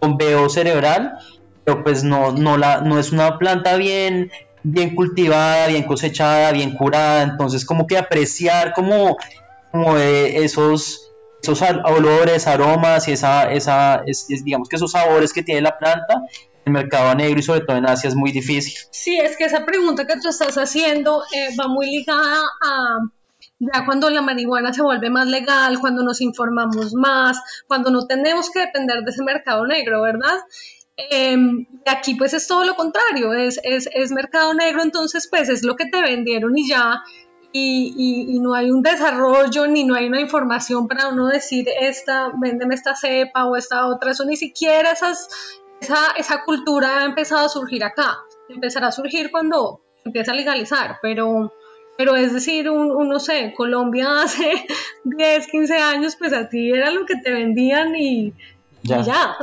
[0.00, 1.18] bombeo cerebral,
[1.64, 4.30] pero pues no, no, la, no es una planta bien,
[4.62, 9.16] bien cultivada, bien cosechada, bien curada, entonces como que apreciar como,
[9.70, 15.42] como esos esos olores, aromas y esa, esa es, es, digamos que esos sabores que
[15.42, 16.22] tiene la planta
[16.64, 18.74] el mercado negro y sobre todo en Asia es muy difícil.
[18.90, 22.98] Sí, es que esa pregunta que tú estás haciendo eh, va muy ligada a
[23.58, 28.50] ya cuando la marihuana se vuelve más legal, cuando nos informamos más, cuando no tenemos
[28.50, 30.38] que depender de ese mercado negro, ¿verdad?
[30.96, 31.36] Eh,
[31.86, 35.76] aquí pues es todo lo contrario, es, es, es, mercado negro, entonces pues es lo
[35.76, 37.02] que te vendieron y ya,
[37.52, 41.66] y, y, y, no hay un desarrollo ni no hay una información para uno decir
[41.80, 45.28] esta, véndeme esta cepa o esta otra, eso ni siquiera esas
[45.82, 48.18] esa, esa cultura ha empezado a surgir acá.
[48.48, 51.52] Empezará a surgir cuando empieza a legalizar, pero,
[51.96, 54.52] pero es decir, un, un, no sé, Colombia hace
[55.04, 58.32] 10, 15 años, pues a ti era lo que te vendían y
[58.82, 59.00] ya.
[59.00, 59.36] Y, ya.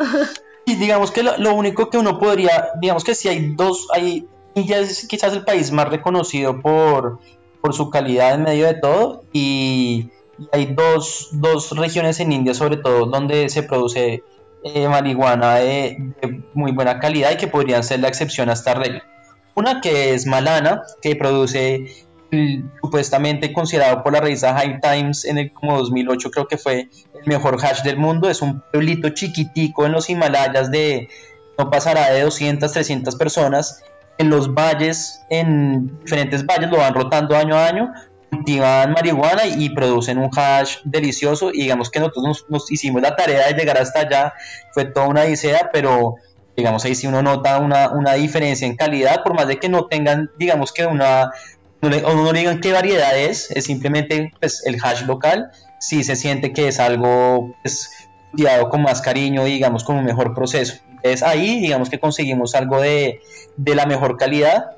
[0.65, 4.27] y digamos que lo, lo, único que uno podría, digamos que si hay dos, hay,
[4.55, 7.19] India es quizás el país más reconocido por,
[7.61, 12.53] por su calidad en medio de todo y, y hay dos, dos regiones en India
[12.53, 14.23] sobre todo donde se produce
[14.63, 18.73] eh, marihuana de, de, muy buena calidad y que podrían ser la excepción a esta
[18.73, 19.03] regla.
[19.55, 22.07] Una que es Malana, que produce
[22.81, 27.25] supuestamente considerado por la revista High Times en el como 2008 creo que fue el
[27.25, 31.09] mejor hash del mundo, es un pueblito chiquitico en los Himalayas de
[31.57, 33.83] no pasará de 200, 300 personas
[34.17, 37.93] en los valles, en diferentes valles, lo van rotando año a año,
[38.29, 41.51] cultivan marihuana y producen un hash delicioso.
[41.51, 44.33] Y digamos que nosotros nos, nos, hicimos la tarea de llegar hasta allá,
[44.73, 46.15] fue toda una odisea, pero
[46.55, 49.85] digamos ahí sí uno nota una, una diferencia en calidad, por más de que no
[49.85, 51.31] tengan, digamos que una,
[51.81, 56.51] o no digan qué variedad es, es simplemente pues, el hash local, sí se siente
[56.51, 57.89] que es algo pues,
[58.33, 60.75] cuidado con más cariño, digamos con un mejor proceso.
[60.97, 63.21] Entonces ahí digamos que conseguimos algo de,
[63.55, 64.71] de la mejor calidad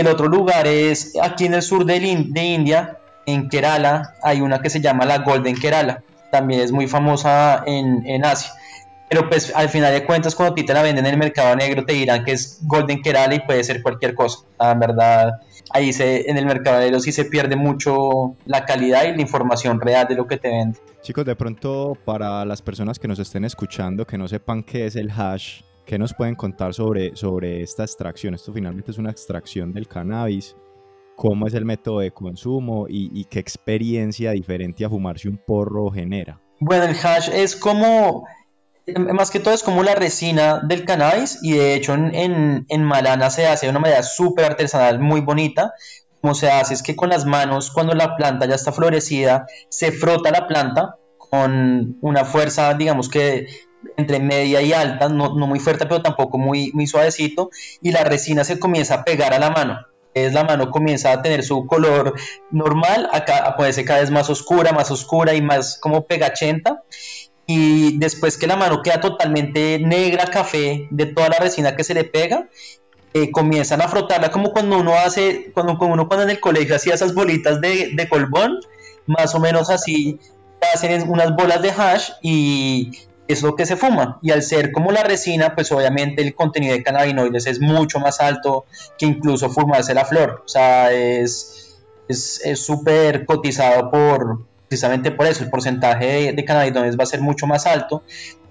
[0.00, 4.70] el otro lugar es aquí en el sur de, India, en Kerala, hay una que
[4.70, 6.02] se llama la Golden Kerala.
[6.32, 8.50] También es muy famosa en, Asia.
[9.10, 11.54] Pero pues al final de cuentas cuando a ti te la venden en el mercado
[11.56, 14.38] negro te dirán que es Golden Kerala y puede ser cualquier cosa.
[14.58, 19.80] Verdad, ahí en el mercado negro sí se pierde mucho la calidad y la información
[19.80, 20.80] real de lo que te venden.
[21.02, 24.96] Chicos, de pronto para las personas que nos estén escuchando, que no sepan qué es
[24.96, 28.34] el hash, ¿Qué nos pueden contar sobre, sobre esta extracción?
[28.34, 30.56] Esto finalmente es una extracción del cannabis.
[31.16, 35.90] ¿Cómo es el método de consumo y, y qué experiencia diferente a fumarse un porro
[35.90, 36.40] genera?
[36.60, 38.26] Bueno, el hash es como,
[38.96, 42.84] más que todo es como la resina del cannabis y de hecho en, en, en
[42.84, 45.72] Malana se hace de una manera súper artesanal, muy bonita.
[46.20, 49.90] Como se hace es que con las manos, cuando la planta ya está florecida, se
[49.90, 53.46] frota la planta con una fuerza, digamos que
[53.96, 57.50] entre media y alta, no, muy fuerte, pero tampoco muy, muy suavecito,
[57.82, 59.78] y la resina se comienza a pegar a la mano.
[60.14, 62.14] es la mano comienza a tener su color
[62.50, 66.82] normal, a, a ponerse cada vez más oscura, más oscura y más como pegachenta.
[67.46, 71.94] Y después que la mano queda totalmente negra, café, de toda la resina que se
[71.94, 72.48] le pega,
[73.12, 76.94] eh, comienzan a frotarla como cuando uno hace, cuando, uno cuando en el colegio hacía
[76.94, 78.60] esas bolitas de, de colbón,
[79.06, 80.20] más o menos así,
[80.72, 82.92] hacen unas bolas de hash y
[83.32, 84.18] es lo que se fuma.
[84.22, 88.20] Y al ser como la resina, pues obviamente el contenido de cannabinoides es mucho más
[88.20, 88.64] alto
[88.98, 90.42] que incluso fumarse la flor.
[90.44, 91.78] O sea, es
[92.54, 95.44] súper es, cotizado por precisamente por eso.
[95.44, 98.02] El porcentaje de, cannabinoides va a ser mucho más alto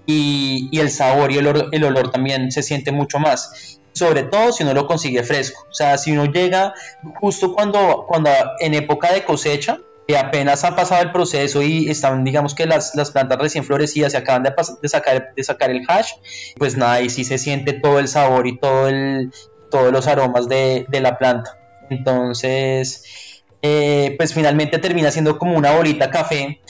[0.06, 4.52] y, y el sabor y el, el olor también se siente mucho más sobre todo
[4.52, 5.66] si uno lo consigue fresco.
[5.68, 6.74] O sea, si uno llega
[7.20, 9.80] justo cuando, cuando en época de cosecha,
[10.14, 14.18] apenas ha pasado el proceso y están, digamos que las, las plantas recién florecidas se
[14.18, 16.12] acaban de, de, sacar, de sacar el hash,
[16.56, 19.32] pues nada, ahí sí se siente todo el sabor y todo el,
[19.70, 21.58] todos los aromas de, de la planta.
[21.90, 26.60] Entonces, eh, pues finalmente termina siendo como una bolita café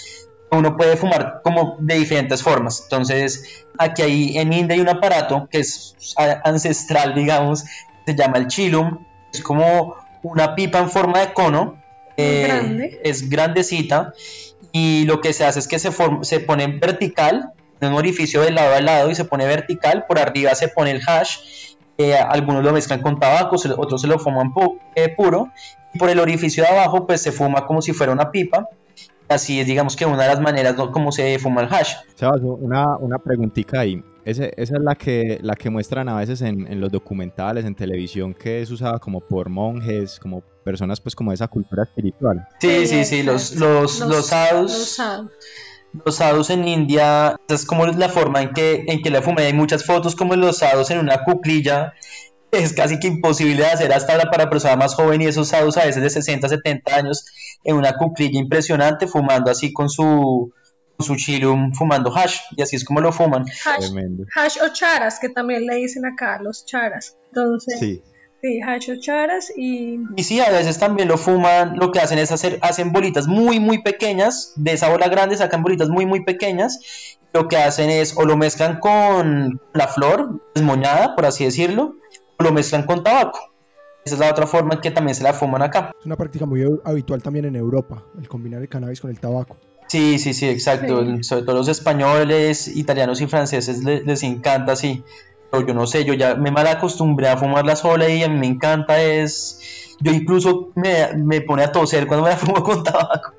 [0.52, 2.80] uno puede fumar como de diferentes formas.
[2.82, 5.96] Entonces, aquí hay, en India hay un aparato que es
[6.44, 7.64] ancestral, digamos,
[8.06, 9.04] se llama el chilum.
[9.32, 11.79] Es como una pipa en forma de cono.
[12.20, 14.14] Eh, es grandecita.
[14.72, 15.90] Y lo que se hace es que se,
[16.22, 20.04] se pone vertical, en un orificio de lado a lado y se pone vertical.
[20.06, 21.38] Por arriba se pone el hash.
[21.98, 24.52] Eh, algunos lo mezclan con tabaco, otros se lo fuman
[24.94, 25.50] eh, puro.
[25.92, 28.68] Y por el orificio de abajo, pues se fuma como si fuera una pipa
[29.30, 30.90] así es, digamos que una de las maneras ¿no?
[30.90, 31.94] como se fuma el hash.
[32.16, 34.02] Sebas, una, una preguntita ahí.
[34.24, 37.74] Ese, esa es la que, la que muestran a veces en, en, los documentales, en
[37.74, 42.46] televisión, que es usada como por monjes, como personas pues como de esa cultura espiritual.
[42.60, 45.00] Sí, sí, sí, los, los, los, sadhus.
[46.04, 49.42] Los sadhus en India, es como la forma en que, en que la fumé.
[49.42, 51.94] Hay muchas fotos como los sadhus en una cuclilla
[52.52, 55.86] es casi que imposible de hacer hasta para personas más jóvenes y esos sadhus a
[55.86, 57.26] veces de 60, 70 años
[57.64, 60.52] en una cuclilla impresionante fumando así con su
[60.96, 63.44] con su chilum fumando hash y así es como lo fuman.
[63.64, 67.16] Hash, o charas que también le dicen acá los charas.
[67.28, 68.02] Entonces, sí.
[68.42, 70.00] Sí, hash o charas y...
[70.16, 73.60] Y sí, a veces también lo fuman, lo que hacen es hacer, hacen bolitas muy,
[73.60, 78.16] muy pequeñas, de esa bola grande sacan bolitas muy, muy pequeñas, lo que hacen es
[78.16, 81.96] o lo mezclan con la flor desmoñada, por así decirlo,
[82.38, 83.50] lo mezclan con tabaco.
[84.04, 85.92] Esa es la otra forma en que también se la fuman acá.
[86.00, 89.58] Es una práctica muy habitual también en Europa, el combinar el cannabis con el tabaco.
[89.90, 91.04] Sí, sí, sí, exacto.
[91.22, 95.02] Sobre todo los españoles, italianos y franceses les, encanta, sí.
[95.52, 98.38] Yo no sé, yo ya me mal acostumbré a fumar la sola y a mí
[98.38, 99.96] me encanta es...
[100.00, 103.34] Yo incluso me, me pone a toser cuando me la fumo con tabaco.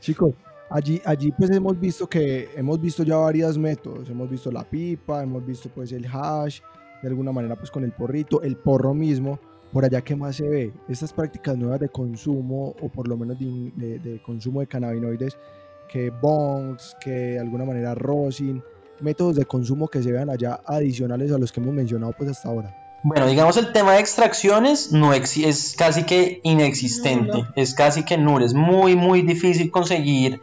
[0.00, 0.34] Chicos,
[0.70, 4.08] allí, allí pues hemos visto que hemos visto ya varios métodos.
[4.08, 6.60] Hemos visto la pipa, hemos visto pues el hash,
[7.02, 9.38] de alguna manera pues con el porrito, el porro mismo,
[9.72, 13.38] por allá que más se ve, estas prácticas nuevas de consumo o por lo menos
[13.38, 15.36] de, de, consumo de cannabinoides,
[15.88, 18.62] que bongs, que de alguna manera rosin,
[19.00, 22.48] métodos de consumo que se vean allá adicionales a los que hemos mencionado pues hasta
[22.48, 22.74] ahora.
[23.02, 28.44] Bueno, digamos el tema de extracciones no es casi que inexistente, es casi que nulo,
[28.44, 30.40] es muy muy difícil conseguir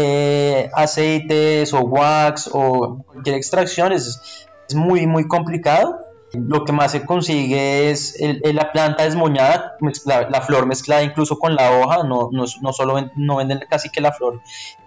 [0.00, 5.98] eh, aceites o wax o cualquier extracción, es, es muy, muy complicado.
[6.32, 11.70] Lo que más se consigue es la planta desmoñada, la, flor mezclada incluso con la
[11.72, 14.42] hoja, no, no, no solo no venden casi que la flor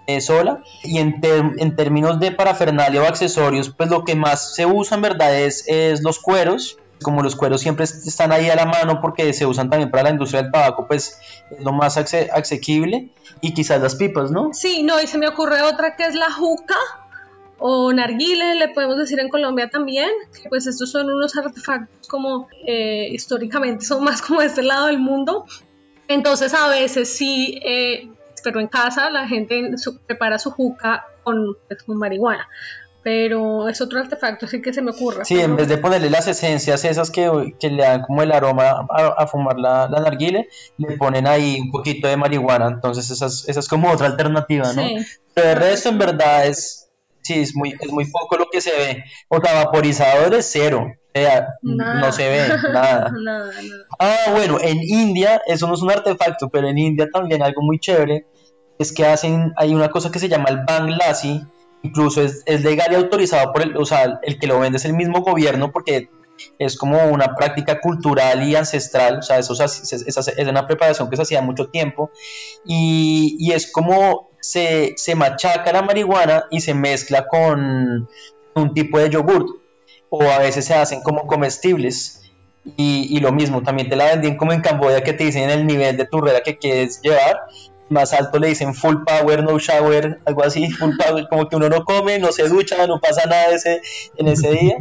[0.05, 0.61] eh, sola.
[0.83, 5.01] Y en, en, términos de parafernalia o accesorios, pues lo que más se usa en
[5.01, 6.77] verdad es, es los cueros.
[7.01, 10.09] Como los cueros siempre están ahí a la mano porque se usan también para la
[10.11, 13.09] industria del tabaco, pues es lo más asequible.
[13.41, 14.49] Y quizás las pipas, ¿no?
[14.53, 16.75] Sí, no, y se me ocurre otra que es la juca
[17.63, 20.09] o narguile, le podemos decir en Colombia también,
[20.49, 24.99] pues estos son unos artefactos como eh, históricamente son más como de este lado del
[24.99, 25.45] mundo.
[26.07, 28.09] Entonces a veces sí, eh,
[28.43, 29.75] pero en casa la gente
[30.07, 32.47] prepara su juca con, pues, con marihuana
[33.03, 35.25] pero es otro artefacto así que se me ocurre.
[35.25, 38.85] Sí, en vez de ponerle las esencias esas que, que le dan como el aroma
[38.89, 43.47] a, fumar la, la, narguile, le ponen ahí un poquito de marihuana, entonces esa es,
[43.47, 44.83] esa es como otra alternativa, ¿no?
[45.33, 46.90] Pero el resto en verdad es,
[47.21, 49.03] sí, es muy, es muy poco lo que se ve.
[49.27, 50.91] O sea, vaporizadores, cero.
[51.13, 53.11] O sea, no se ve nada.
[53.11, 53.51] nada,
[53.99, 57.79] Ah, bueno, en India, eso no es un artefacto, pero en India también algo muy
[57.79, 58.25] chévere
[58.79, 61.41] es que hacen, hay una cosa que se llama el Bang Lassi,
[61.83, 64.85] incluso es, es legal y autorizado por el, o sea, el que lo vende es
[64.85, 66.09] el mismo gobierno porque
[66.57, 71.15] es como una práctica cultural y ancestral, o sea, eso es, es, una preparación que
[71.15, 72.09] se hacía mucho tiempo
[72.65, 78.09] y, y es como se, se, machaca la marihuana y se mezcla con
[78.55, 79.47] un tipo de yogurt
[80.09, 82.17] o a veces se hacen como comestibles
[82.77, 85.65] Y, y, lo mismo, también te la vendían como en Camboya que te dicen el
[85.65, 87.41] nivel de turrera que quieres llevar.
[87.89, 91.69] Más alto le dicen full power, no shower, algo así, full power, como que uno
[91.69, 93.81] no come, no se ducha, no pasa nada ese,
[94.15, 94.75] en ese día.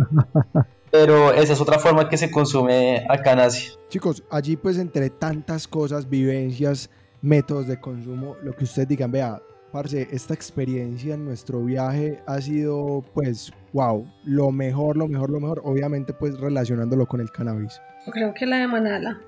[0.90, 3.72] Pero esa es otra forma que se consume acá en Asia.
[3.88, 6.90] Chicos, allí pues entre tantas cosas, vivencias,
[7.22, 9.40] métodos de consumo, lo que ustedes digan, vea,
[9.72, 15.38] Parce, esta experiencia en nuestro viaje ha sido, pues, wow, lo mejor, lo mejor, lo
[15.38, 17.80] mejor, obviamente, pues, relacionándolo con el cannabis.
[18.04, 19.20] Yo creo que la de Manala.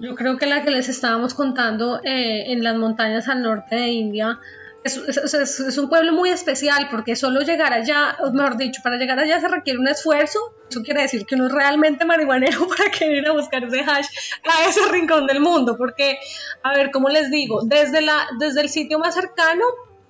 [0.00, 3.88] Yo creo que la que les estábamos contando eh, en las montañas al norte de
[3.88, 4.40] India
[4.84, 9.48] es, un pueblo muy especial porque solo llegar allá, mejor dicho, para llegar allá se
[9.48, 10.38] requiere un esfuerzo.
[10.68, 14.06] Eso quiere decir que uno es realmente marihuanero para querer ir a buscar ese hash
[14.44, 15.76] a ese rincón del mundo.
[15.78, 16.18] Porque,
[16.62, 17.60] a ver, ¿cómo les digo?
[17.64, 19.64] Desde, la, desde el sitio más cercano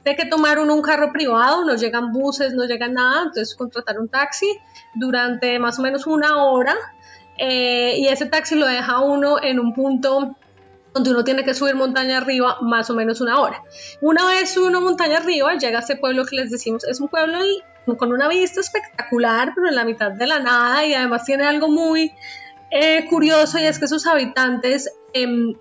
[0.04, 3.98] hay que tomar uno un carro privado, no llegan buses, no llegan nada, entonces contratar
[3.98, 4.58] un taxi
[4.94, 6.76] durante más o menos una hora
[7.38, 10.36] eh, y ese taxi lo deja uno en un punto
[10.94, 13.62] donde uno tiene que subir montaña arriba más o menos una hora.
[14.00, 17.38] Una vez una montaña arriba, llega a este pueblo que les decimos, es un pueblo
[17.98, 21.68] con una vista espectacular, pero en la mitad de la nada y además tiene algo
[21.68, 22.12] muy
[22.70, 25.54] eh, curioso y es que sus habitantes em,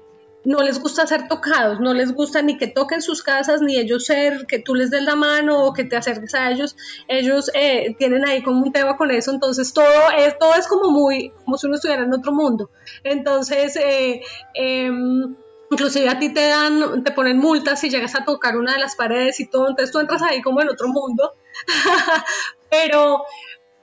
[0.45, 4.05] no les gusta ser tocados, no les gusta ni que toquen sus casas, ni ellos
[4.05, 6.75] ser, que tú les des la mano o que te acerques a ellos.
[7.07, 10.91] Ellos eh, tienen ahí como un tema con eso, entonces todo es, todo es como
[10.91, 12.69] muy, como si uno estuviera en otro mundo.
[13.03, 14.21] Entonces, eh,
[14.53, 15.35] em,
[15.71, 18.95] inclusive a ti te dan, te ponen multas si llegas a tocar una de las
[18.95, 21.35] paredes y todo, entonces tú entras ahí como en otro mundo.
[22.69, 23.23] pero,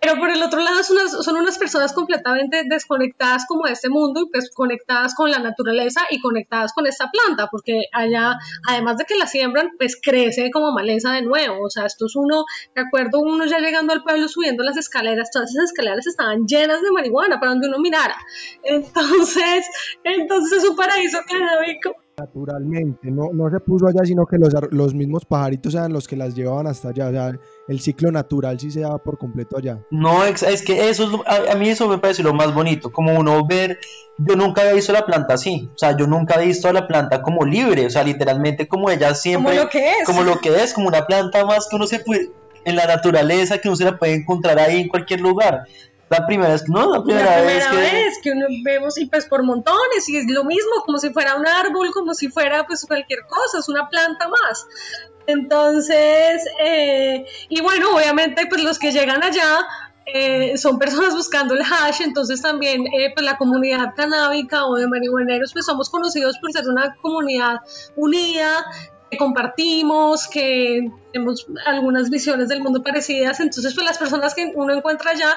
[0.01, 3.91] pero por el otro lado son unas, son unas personas completamente desconectadas como de este
[3.91, 8.97] mundo y pues conectadas con la naturaleza y conectadas con esta planta, porque allá, además
[8.97, 11.65] de que la siembran, pues crece como maleza de nuevo.
[11.65, 12.45] O sea, esto es uno,
[12.75, 16.81] de acuerdo, uno ya llegando al pueblo subiendo las escaleras, todas esas escaleras estaban llenas
[16.81, 18.17] de marihuana para donde uno mirara.
[18.63, 19.67] Entonces,
[20.05, 24.95] entonces es un paraíso canábico naturalmente, no, no se puso allá, sino que los, los
[24.95, 27.33] mismos pajaritos eran los que las llevaban hasta allá, o sea,
[27.69, 29.79] el ciclo natural sí se daba por completo allá.
[29.91, 33.47] No, es, que eso es, a, mí eso me parece lo más bonito, como uno
[33.47, 33.79] ver,
[34.19, 37.23] yo nunca había visto la planta así, o sea, yo nunca he visto la planta
[37.23, 40.63] como libre, o sea, literalmente como ella siempre, como lo que es, como, lo que
[40.63, 42.31] es, como una planta más que uno se puede,
[42.65, 45.65] en la naturaleza, que uno se la puede encontrar ahí en cualquier lugar
[46.11, 48.33] la primera vez, no, la primera, la primera vez, que...
[48.33, 51.93] uno vemos y pues por montones y es lo mismo, como si fuera un árbol,
[51.93, 54.67] como si fuera pues cualquier cosa, es una planta más.
[55.29, 59.61] Entonces, eh, y bueno, obviamente pues los que llegan allá
[60.05, 64.89] eh, son personas buscando el hash, entonces también eh, pues la comunidad canábica o de
[64.89, 67.61] marihuaneros pues somos conocidos por ser una comunidad
[67.95, 68.67] unida,
[69.09, 74.75] que compartimos, que tenemos algunas visiones del mundo parecidas, entonces pues las personas que uno
[74.75, 75.37] encuentra allá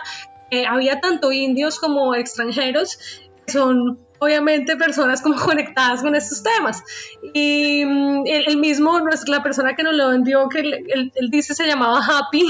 [0.53, 2.97] eh, había tanto indios como extranjeros,
[3.45, 6.83] que son obviamente personas como conectadas con estos temas.
[7.33, 11.99] Y mm, el, mismo, la persona que nos lo vendió, que él, dice se llamaba
[12.05, 12.45] Happy,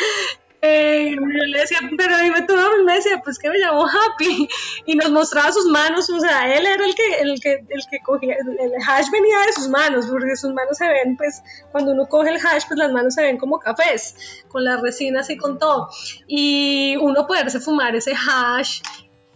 [0.64, 4.48] eh, yo le decía, pero dime tu nombre, me decía, pues que me llamo Happy,
[4.86, 7.98] y nos mostraba sus manos, o sea, él era el que, el que, el que
[8.04, 11.42] cogía, el hash venía de sus manos, porque sus manos se ven, pues,
[11.72, 15.28] cuando uno coge el hash, pues las manos se ven como cafés, con las resinas
[15.30, 15.88] y con todo,
[16.28, 18.82] y uno poderse fumar ese hash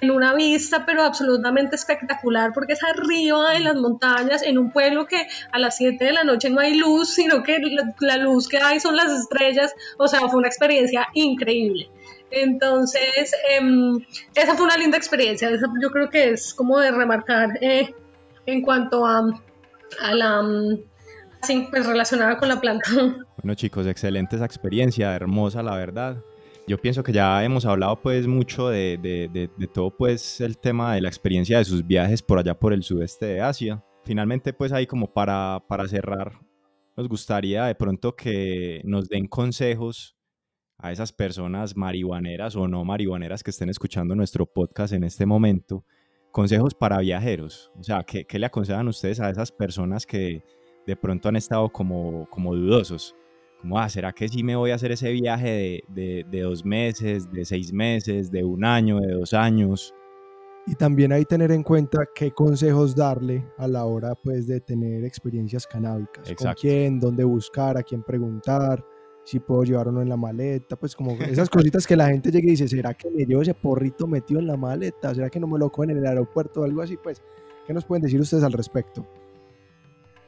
[0.01, 5.07] en una vista pero absolutamente espectacular porque es arriba en las montañas, en un pueblo
[5.07, 7.59] que a las 7 de la noche no hay luz, sino que
[8.01, 11.89] la, luz que hay son las estrellas, o sea, fue una experiencia increíble.
[12.31, 17.95] Entonces, em, esa fue una linda experiencia, yo creo que es como de remarcar eh,
[18.47, 19.23] en cuanto a,
[20.01, 20.43] a la...
[21.43, 22.89] Sí, pues relacionada con la planta.
[23.37, 26.17] Bueno chicos, excelente esa experiencia, hermosa la verdad
[26.67, 30.95] yo pienso que ya hemos hablado pues mucho de, de, de, todo pues el tema
[30.95, 33.85] de la experiencia de sus viajes por allá por el sudeste de Asia.
[34.05, 36.41] Finalmente pues ahí como para, para cerrar,
[36.97, 40.17] nos gustaría de pronto que nos den consejos
[40.79, 45.85] a esas personas marihuaneras o no marihuaneras que estén escuchando nuestro podcast en este momento,
[46.33, 47.71] consejos para viajeros.
[47.79, 50.43] O sea, ¿qué, qué le aconsejan ustedes a esas personas que
[50.87, 53.15] de pronto han estado como, como dudosos?
[53.61, 57.31] Como, ah, ¿será que sí me voy a hacer ese viaje de, de, dos meses,
[57.33, 59.95] de seis meses, de un año, de dos años?
[60.67, 64.61] Y también hay que tener en cuenta qué consejos darle a la hora pues de
[64.61, 66.33] tener experiencias canábicas.
[66.35, 68.85] Con quién, dónde buscar, a quién preguntar,
[69.27, 72.31] si puedo llevar o no en la maleta, pues como esas cositas que la gente
[72.31, 75.13] llega y dice, ¿será que me llevo ese porrito metido en la maleta?
[75.15, 76.97] ¿Será que no me lo cogen en el aeropuerto o algo así?
[76.97, 77.21] Pues,
[77.67, 79.05] ¿qué nos pueden decir ustedes al respecto?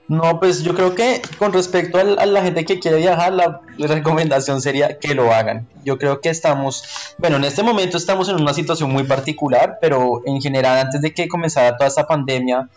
[0.09, 4.63] No, pues yo creo que con respecto a la gente que quiere viajar, la recomendación
[4.63, 5.69] sería que lo hagan.
[5.85, 10.23] Yo creo que estamos, bueno, en este momento estamos en una situación muy particular, pero
[10.25, 12.71] en general antes de que comenzara toda esta pandemia,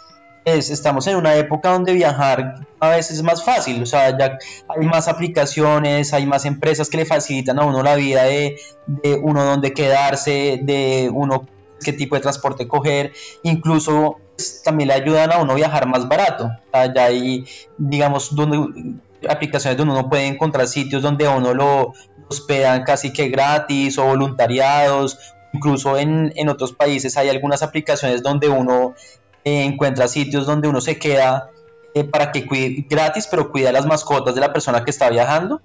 [0.44, 4.38] es, estamos en una época donde viajar a veces es más fácil, o sea, ya
[4.68, 8.58] hay más aplicaciones, hay más empresas que le facilitan a uno la vida de,
[8.88, 11.48] de uno dónde quedarse, de uno
[11.84, 13.14] qué tipo de transporte coger,
[13.44, 14.18] incluso
[14.64, 16.50] también le ayudan a uno viajar más barato.
[16.74, 17.46] ya hay,
[17.78, 18.96] digamos, donde,
[19.30, 21.94] aplicaciones donde uno puede encontrar sitios donde uno lo
[22.30, 25.18] hospedan casi que gratis o voluntariados.
[25.54, 28.96] Incluso en, en otros países hay algunas aplicaciones donde uno
[29.44, 31.50] eh, encuentra sitios donde uno se queda
[31.94, 35.62] eh, para que cuide gratis, pero cuida las mascotas de la persona que está viajando.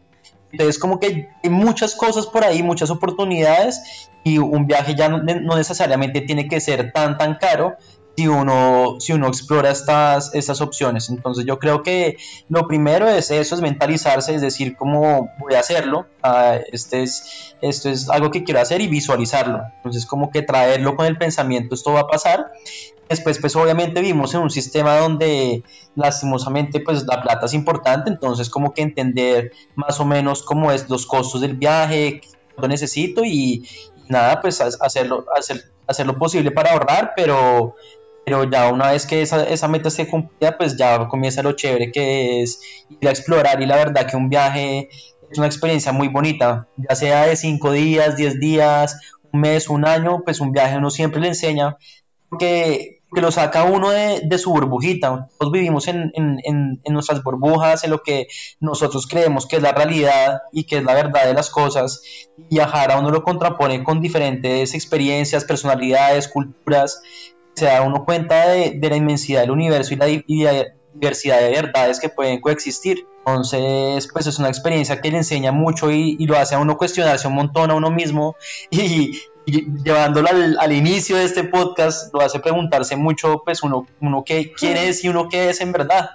[0.51, 5.57] Entonces, como que hay muchas cosas por ahí, muchas oportunidades, y un viaje ya no,
[5.57, 7.77] necesariamente tiene que ser tan, tan caro
[8.17, 11.11] si uno, si uno explora estas, estas opciones.
[11.11, 12.17] Entonces, yo creo que
[12.49, 16.07] lo primero es eso, es mentalizarse, es decir, cómo voy a hacerlo.
[16.23, 19.63] Ah, este es, esto es algo que quiero hacer y visualizarlo.
[19.77, 22.53] Entonces, como que traerlo con el pensamiento, esto va a pasar.
[23.09, 25.63] Después, pues obviamente vivimos en un sistema donde
[25.95, 30.91] lastimosamente pues la plata es importante, entonces como que entender más o menos cómo es
[30.91, 32.21] los costos del viaje,
[32.57, 33.65] lo necesito y,
[34.09, 37.75] nada, pues hacerlo, hacer, hacer lo posible para ahorrar, pero,
[38.27, 41.93] pero ya una vez que esa, esa meta esté cumplida, pues ya comienza lo chévere
[41.93, 42.61] que es
[43.01, 44.89] ir a explorar y la verdad que un viaje
[45.31, 48.99] es una experiencia muy bonita, ya sea de cinco días, diez días,
[49.33, 51.77] un mes, un año, pues un viaje uno siempre le enseña
[52.29, 55.11] porque que lo saca uno de, su burbujita.
[55.11, 56.13] Nosotros vivimos en,
[56.89, 58.27] nuestras burbujas, en lo que
[58.61, 62.03] nosotros creemos que es la realidad y que es la verdad de las cosas.
[62.51, 67.01] Viajar a uno lo contrapone con diferentes experiencias, personalidades, culturas.
[67.57, 72.09] Se da uno cuenta de, la inmensidad del universo y la, diversidad de verdades que
[72.09, 73.07] pueden coexistir.
[73.19, 77.29] Entonces, pues es una experiencia que le enseña mucho y, lo hace a uno cuestionarse
[77.29, 78.37] un montón a uno mismo
[78.71, 80.29] y, llevándolo
[80.59, 85.05] al, inicio de este podcast, lo hace preguntarse mucho, pues uno, uno qué, quién es
[85.05, 86.11] y uno qué es en verdad.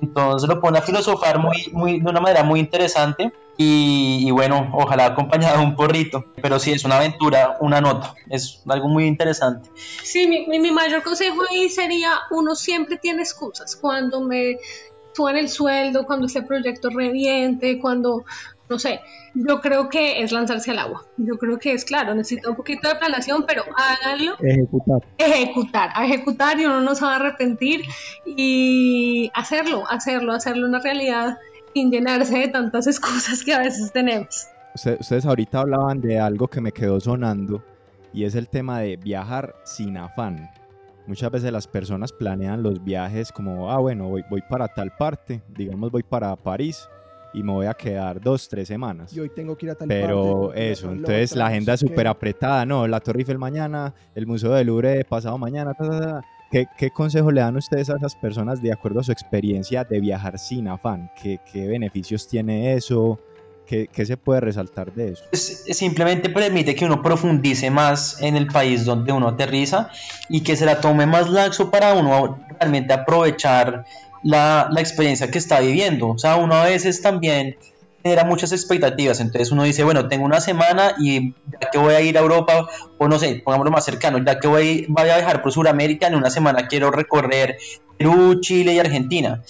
[0.00, 3.32] Entonces lo pone a filosofar muy, muy, de una manera muy interesante
[3.62, 8.62] y, bueno, ojalá acompañado de un porrito, pero sí es una aventura, una nota, es
[8.66, 9.68] algo muy interesante.
[10.02, 14.56] Sí, mi, mayor consejo ahí sería, uno siempre tiene excusas, cuando me
[15.12, 18.24] suena el sueldo, cuando ese proyecto reviente, cuando
[18.70, 19.00] no sé,
[19.34, 21.04] yo creo que es lanzarse al agua.
[21.16, 24.36] Yo creo que es claro, necesita un poquito de planación, pero háganlo.
[24.38, 25.00] Ejecutar.
[25.18, 27.82] Ejecutar, a ejecutar y uno no se va a arrepentir
[28.24, 31.38] y hacerlo, hacerlo, hacerlo una realidad
[31.74, 34.46] sin llenarse de tantas excusas que a veces tenemos.
[34.74, 37.64] Ustedes ahorita hablaban de algo que me quedó sonando
[38.12, 40.48] y es el tema de viajar sin afán.
[41.08, 45.42] Muchas veces las personas planean los viajes como, ah, bueno, voy, voy para tal parte,
[45.48, 46.88] digamos voy para París,
[47.32, 49.12] y me voy a quedar dos, tres semanas.
[49.12, 52.64] Y hoy tengo que ir a tal Pero eso, entonces la agenda es súper apretada,
[52.66, 52.86] ¿no?
[52.86, 55.74] La Torre Eiffel mañana, el Museo del Louvre pasado mañana,
[56.50, 60.00] ¿Qué, ¿Qué, consejo le dan ustedes a esas personas de acuerdo a su experiencia de
[60.00, 61.08] viajar sin afán?
[61.20, 63.20] ¿Qué, qué beneficios tiene eso?
[63.66, 65.24] ¿Qué, ¿Qué, se puede resaltar de eso?
[65.32, 69.90] simplemente permite que uno profundice más en el país donde uno aterriza
[70.28, 73.84] y que se la tome más laxo para uno realmente aprovechar
[74.22, 76.08] la, experiencia que está viviendo.
[76.08, 77.56] O sea, uno a veces también
[78.02, 79.20] genera muchas expectativas.
[79.20, 82.68] Entonces uno dice, bueno, tengo una semana y ya que voy a ir a Europa,
[82.98, 86.14] o no sé, pongámoslo más cercano, ya que voy, voy a viajar por Sudamérica, en
[86.14, 87.58] una semana quiero recorrer
[87.98, 89.42] Perú, Chile y Argentina.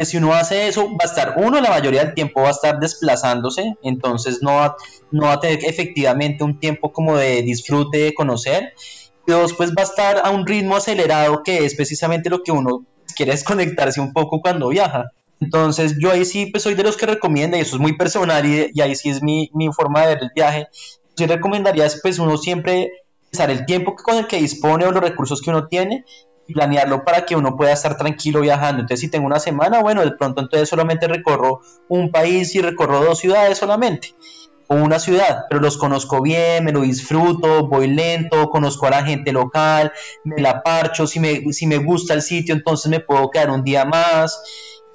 [0.00, 2.78] Si uno hace eso, va a estar, uno, la mayoría del tiempo va a estar
[2.78, 4.76] desplazándose, entonces no va,
[5.10, 8.74] no va a tener efectivamente un tiempo como de disfrute, de conocer.
[9.26, 12.52] Y dos, pues va a estar a un ritmo acelerado, que es precisamente lo que
[12.52, 12.86] uno
[13.18, 15.10] quiere desconectarse un poco cuando viaja.
[15.40, 18.46] Entonces yo ahí sí pues soy de los que recomienda y eso es muy personal
[18.46, 20.68] y, ahí sí es mi, mi, forma de ver el viaje.
[21.16, 22.92] Sí recomendaría pues uno siempre
[23.32, 26.04] usar el tiempo con el que dispone o los recursos que uno tiene
[26.46, 28.82] y planearlo para que uno pueda estar tranquilo viajando.
[28.82, 33.04] Entonces si tengo una semana, bueno, de pronto entonces solamente recorro un país y recorro
[33.04, 34.14] dos ciudades solamente
[34.68, 39.04] o una ciudad, pero los conozco bien, me lo disfruto, voy lento, conozco a la
[39.04, 39.92] gente local,
[40.24, 43.64] me la parcho, si me, si me gusta el sitio, entonces me puedo quedar un
[43.64, 44.42] día más.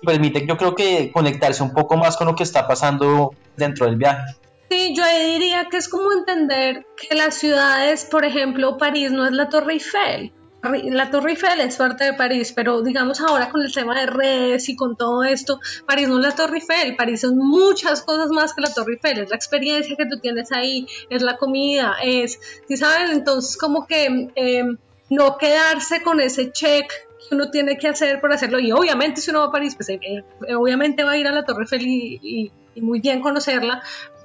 [0.06, 3.96] Permite, yo creo que conectarse un poco más con lo que está pasando dentro del
[3.96, 4.36] viaje.
[4.70, 9.32] Sí, yo diría que es como entender que las ciudades, por ejemplo, París no es
[9.32, 10.34] la Torre Eiffel
[10.64, 14.70] la Torre Eiffel es parte de París, pero digamos ahora con el tema de redes
[14.70, 18.54] y con todo esto, París no es la Torre Eiffel, París son muchas cosas más
[18.54, 22.40] que la Torre Eiffel, es la experiencia que tú tienes ahí, es la comida, es,
[22.68, 23.12] ¿sí saben?
[23.12, 24.78] Entonces como que em,
[25.10, 26.90] no quedarse con ese check
[27.28, 28.60] que uno tiene que hacer por hacerlo.
[28.60, 31.32] Y obviamente si uno va a París, pues eh, eh, obviamente va a ir a
[31.32, 33.82] la Torre Eiffel y, y muy bien conocerla,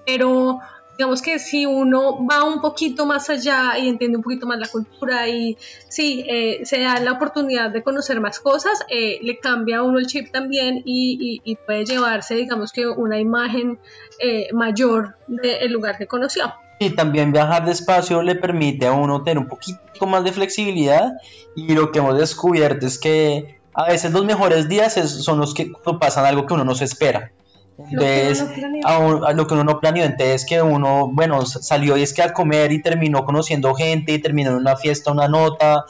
[0.07, 0.61] pero
[0.99, 4.67] digamos que si uno va un poquito más allá y entiende un poquito más la
[4.67, 5.57] cultura y
[5.89, 10.01] sí, eh, se da la oportunidad de conocer más cosas, eh, le cambia a uno
[10.01, 13.79] el chip también y, puede llevarse, digamos que una imagen
[14.19, 16.53] eh, mayor del lugar que conoció.
[16.81, 21.13] Y también viajar despacio le permite a uno tener un poquito más de flexibilidad
[21.55, 25.71] y lo que hemos descubierto es que a veces los mejores días son los que
[26.01, 27.31] pasan algo que uno no se espera.
[27.79, 28.45] Entonces,
[28.85, 32.33] a, lo que uno no planeó, entonces que uno, bueno, salió y es que a
[32.33, 35.85] comer y terminó conociendo gente y terminó en una fiesta, una nota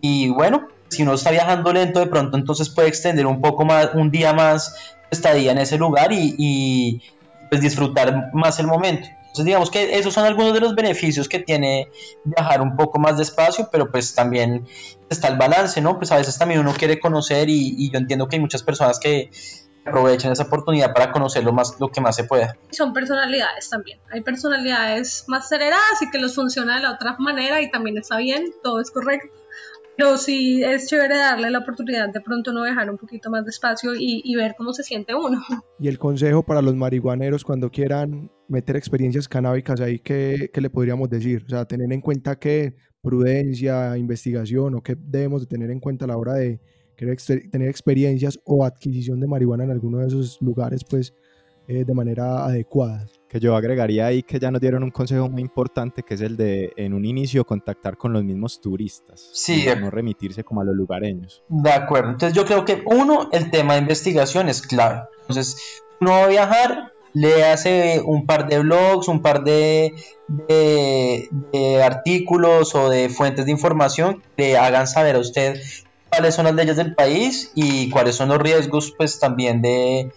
[0.00, 3.90] y bueno, si uno está viajando lento de pronto entonces puede extender un poco más,
[3.94, 7.02] un día más estadía en ese lugar y, y
[7.50, 9.08] pues disfrutar más el momento.
[9.18, 11.88] Entonces digamos que esos son algunos de los beneficios que tiene
[12.22, 14.66] viajar un poco más despacio, pero pues también
[15.08, 15.98] está el balance, ¿no?
[15.98, 19.00] Pues a veces también uno quiere conocer y, y yo entiendo que hay muchas personas
[19.00, 19.30] que
[19.84, 22.56] aprovechen esa oportunidad para conocer lo, más, lo que más se pueda.
[22.70, 23.98] Son personalidades también.
[24.10, 28.18] Hay personalidades más aceleradas y que los funciona de la otra manera y también está
[28.18, 29.28] bien, todo es correcto.
[29.96, 33.94] Pero sí es chévere darle la oportunidad de pronto no dejar un poquito más despacio
[33.94, 35.42] y, y ver cómo se siente uno.
[35.78, 40.70] Y el consejo para los marihuaneros cuando quieran meter experiencias canábicas ahí, ¿qué, ¿qué, le
[40.70, 41.44] podríamos decir?
[41.46, 46.04] O sea, tener en cuenta que prudencia, investigación o qué debemos de tener en cuenta
[46.04, 46.60] a la hora de,
[46.96, 51.14] tener experiencias o adquisición de marihuana en alguno de esos lugares, pues
[51.68, 53.06] eh, de manera adecuada.
[53.28, 56.36] Que yo agregaría ahí que ya nos dieron un consejo muy importante, que es el
[56.36, 59.30] de en un inicio contactar con los mismos turistas.
[59.32, 59.64] Sí.
[59.80, 61.42] No remitirse como a los lugareños.
[61.48, 62.10] De acuerdo.
[62.10, 65.02] Entonces yo creo que uno, el tema de investigación es clave.
[65.20, 65.56] Entonces,
[66.00, 69.94] uno va a viajar, le hace un par de blogs, un par de,
[70.26, 75.60] de, de, artículos o de fuentes de información que hagan saber a usted
[76.12, 80.12] cuáles son las leyes del país y cuáles son los riesgos pues también de,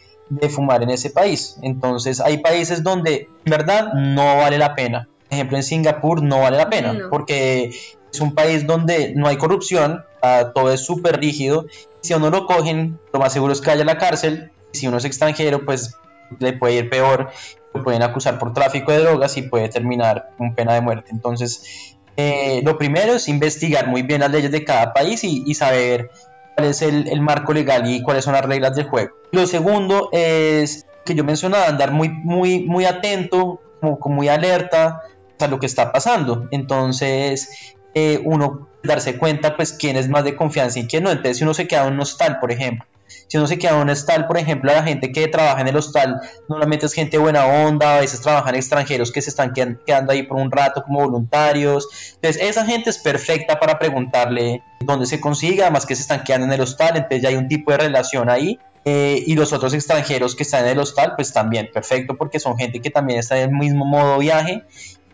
[0.50, 1.58] fumar en ese país.
[1.62, 5.08] Entonces hay países donde en verdad no vale la pena.
[5.30, 7.72] Por ejemplo, en Singapur no vale la pena porque
[8.12, 11.66] es un país donde no hay corrupción, ah, todo es súper rígido.
[12.02, 14.52] Si a uno lo cogen, lo más seguro es que vaya a la cárcel.
[14.74, 15.96] Si uno es extranjero, pues
[16.40, 17.30] le puede ir peor.
[17.74, 21.12] Lo pueden acusar por tráfico de drogas y puede terminar con pena de muerte.
[21.12, 26.12] Entonces, eh, lo primero es investigar muy bien las leyes de cada país y, saber
[26.56, 29.14] cuál es el, marco legal y cuáles son las reglas del juego.
[29.32, 35.02] Lo segundo es que yo mencionaba, andar muy, muy, muy atento, muy alerta
[35.40, 36.48] a lo que está pasando.
[36.52, 41.12] Entonces, eh, uno darse cuenta, pues, quién es más de confianza y quién no.
[41.12, 43.78] Entonces, si uno se queda en un hostal, por ejemplo, si uno se queda en
[43.78, 47.46] un hostal, por ejemplo, la gente que trabaja en el hostal normalmente es gente buena
[47.46, 51.88] onda, a veces trabajan extranjeros que se están quedando ahí por un rato como voluntarios.
[52.16, 56.48] Entonces, esa gente es perfecta para preguntarle dónde se consigue, además que se están quedando
[56.48, 58.60] en el hostal, entonces ya hay un tipo de relación ahí.
[58.88, 62.56] Eh, y los otros extranjeros que están en el hostal, pues también perfecto, porque son
[62.56, 64.64] gente que también está en el mismo modo viaje.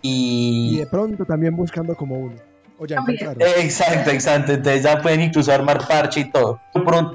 [0.01, 2.50] Y, y de pronto también buscando como uno.
[3.57, 4.53] Exacto, exacto.
[4.53, 6.59] Entonces ya pueden incluso armar parche y todo.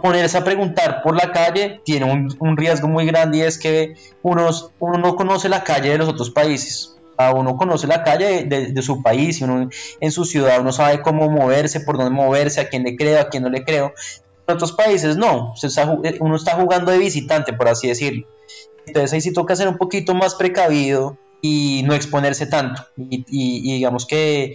[0.00, 4.48] Ponerse a preguntar por la calle tiene un, riesgo muy grande y es que uno,
[4.78, 6.96] uno no conoce la calle de los otros países.
[7.34, 11.28] Uno conoce la calle de, su país y uno en su ciudad uno sabe cómo
[11.30, 13.92] moverse, por dónde moverse, a quién le creo, a quién no le creo.
[14.46, 15.54] En otros países no,
[16.20, 18.28] uno está jugando de visitante, por así decirlo.
[18.86, 22.86] Entonces ahí sí toca ser un poquito más precavido y no exponerse tanto.
[22.96, 24.54] y digamos que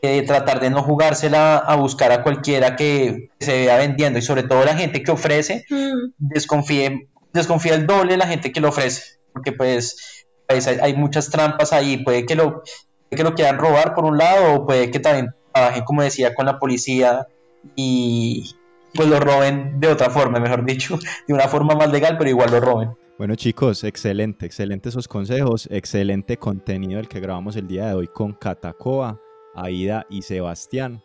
[0.00, 4.44] eh, tratar de no jugársela a buscar a cualquiera que se vea vendiendo y sobre
[4.44, 6.12] todo la gente que ofrece, mm.
[6.18, 11.30] desconfíe, desconfía el doble de la gente que lo ofrece, porque pues, pues hay, muchas
[11.30, 12.62] trampas ahí, puede que lo,
[13.10, 16.46] que lo quieran robar por un lado o puede que también trabajen, como decía, con
[16.46, 17.26] la policía
[17.74, 18.54] y
[18.94, 22.50] pues lo roben de otra forma, mejor dicho, de una forma más legal, pero igual
[22.52, 22.90] lo roben.
[23.18, 28.06] Bueno chicos, excelente, excelente esos consejos, excelente contenido el que grabamos el día de hoy
[28.06, 29.20] con Catacoa.
[29.62, 31.02] Aida y Sebastián.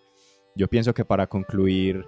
[0.56, 2.06] Yo pienso que para concluir,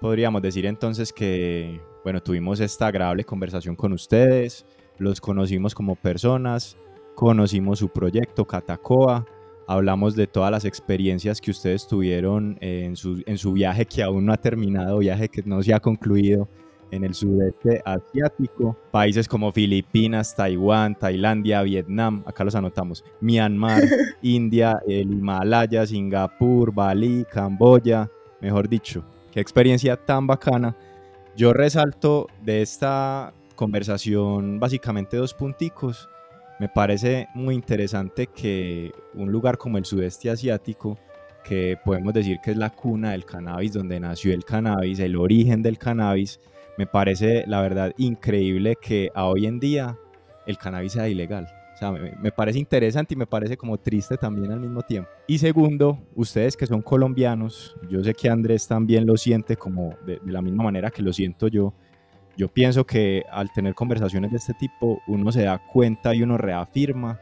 [0.00, 4.66] podríamos decir entonces que, bueno, tuvimos esta agradable conversación con ustedes,
[4.98, 6.76] los conocimos como personas,
[7.14, 9.26] conocimos su proyecto Catacoa,
[9.66, 14.26] hablamos de todas las experiencias que ustedes tuvieron en su, en su viaje que aún
[14.26, 16.48] no ha terminado, viaje que no se ha concluido
[16.90, 23.82] en el sudeste asiático, países como Filipinas, Taiwán, Tailandia, Vietnam, acá los anotamos, Myanmar,
[24.22, 28.10] India, el Himalaya, Singapur, Bali, Camboya,
[28.40, 30.76] mejor dicho, qué experiencia tan bacana.
[31.36, 36.08] Yo resalto de esta conversación básicamente dos punticos.
[36.58, 40.98] Me parece muy interesante que un lugar como el sudeste asiático
[41.44, 45.62] que podemos decir que es la cuna del cannabis, donde nació el cannabis, el origen
[45.62, 46.40] del cannabis,
[46.78, 49.98] me parece la verdad increíble que a hoy en día
[50.46, 51.48] el cannabis sea ilegal.
[51.74, 55.10] O sea, me, me parece interesante y me parece como triste también al mismo tiempo.
[55.26, 60.18] Y segundo, ustedes que son colombianos, yo sé que Andrés también lo siente como de,
[60.22, 61.74] de la misma manera que lo siento yo.
[62.36, 66.38] Yo pienso que al tener conversaciones de este tipo, uno se da cuenta y uno
[66.38, 67.20] reafirma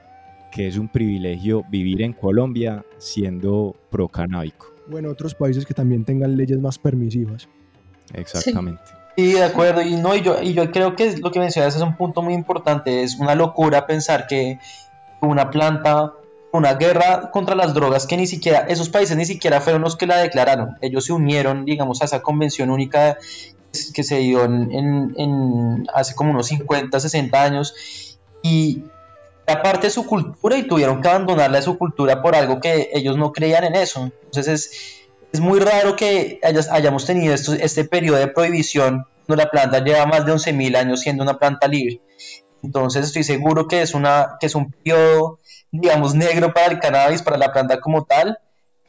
[0.55, 4.73] que es un privilegio vivir en Colombia siendo pro-canábico.
[4.89, 7.49] Bueno, otros países que también tengan leyes más permisivas.
[8.13, 8.83] Exactamente.
[8.87, 9.83] Sí, de acuerdo.
[9.83, 12.35] Y no, y yo, y yo creo que lo que mencionas es un punto muy
[12.35, 13.03] importante.
[13.03, 14.59] Es una locura pensar que
[15.21, 16.13] una planta,
[16.53, 20.07] una guerra contra las drogas que ni siquiera, esos países ni siquiera fueron los que
[20.07, 20.77] la declararon.
[20.81, 23.19] Ellos se unieron, digamos, a esa convención única
[23.93, 28.19] que se dio en hace como unos 50, 60 años.
[28.43, 28.85] Y
[29.47, 33.17] aparte de su cultura y tuvieron que abandonarla de su cultura por algo que ellos
[33.17, 34.11] no creían en eso.
[34.25, 35.04] Entonces es,
[35.35, 36.39] es muy raro que
[36.71, 41.25] hayamos tenido este periodo de prohibición cuando la planta lleva más de 11.000 años siendo
[41.25, 42.01] una planta libre.
[42.63, 45.41] Entonces estoy seguro que es, una, un periodo,
[45.73, 48.39] digamos, negro para el cannabis, para la planta como tal,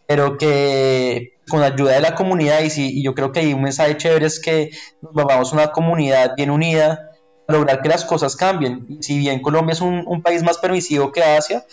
[0.07, 3.51] pero que con la ayuda de la comunidad, y, si, y yo creo que hay
[3.51, 4.69] un mensaje chévere es que
[5.01, 7.09] nos volvamos una comunidad bien unida,
[7.47, 9.01] lograr que las cosas cambien.
[9.01, 11.65] Si bien Colombia es un, país más permisivo que Asia,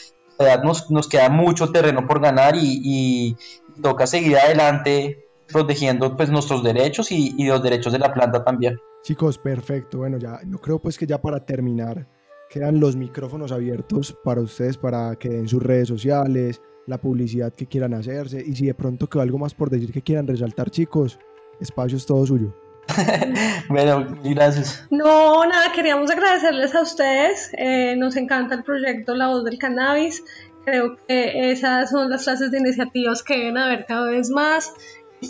[0.63, 3.37] nos, queda mucho terreno por ganar y,
[3.81, 8.79] toca seguir adelante protegiendo pues nuestros derechos y, y, los derechos de la planta también.
[9.03, 9.99] Chicos, perfecto.
[9.99, 12.09] Bueno, ya yo creo pues que ya para terminar
[12.49, 17.67] quedan los micrófonos abiertos para ustedes para que den sus redes sociales, la publicidad que
[17.67, 21.19] quieran hacerse y si de pronto quedó algo más por decir que quieran resaltar, chicos,
[21.61, 22.55] espacio es todo suyo.
[23.69, 24.87] bueno, gracias.
[24.91, 27.51] No, nada, queríamos agradecerles a ustedes.
[27.57, 30.25] Eh, nos encanta el proyecto La Voz del Cannabis.
[30.65, 34.73] Creo que esas son las clases de iniciativas que deben haber cada vez más.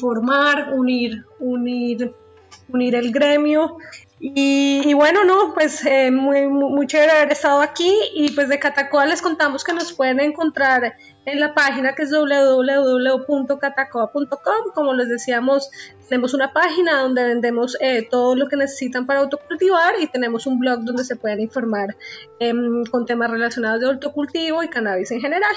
[0.01, 2.15] Formar, unir, unir,
[2.69, 3.77] unir el gremio.
[4.21, 7.93] Y, bueno, no, pues eh, muy, muy haber estado aquí.
[8.15, 10.95] Y pues de Catacoa les contamos que nos pueden encontrar
[11.25, 14.73] en la página que es www.catacoa.com.
[14.75, 15.71] Como les decíamos,
[16.09, 20.59] tenemos una página donde vendemos eh, todo lo que necesitan para autocultivar y tenemos un
[20.59, 21.97] blog donde se pueden informar
[22.41, 22.53] eh,
[22.91, 25.55] con temas relacionados de autocultivo y cannabis en general.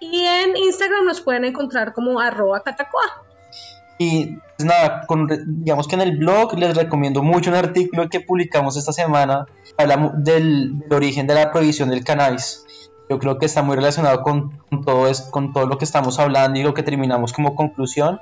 [0.00, 3.24] Y en Instagram nos pueden encontrar como arroba catacoa.
[3.98, 5.26] Y pues nada, con,
[5.64, 9.46] digamos que en el blog les recomiendo mucho un artículo que publicamos esta semana,
[9.78, 12.65] hablamos del, del origen de la prohibición del cannabis
[13.08, 16.18] yo creo que está muy relacionado con, con, todo, es, con todo lo que estamos
[16.18, 18.20] hablando y lo que terminamos como conclusión.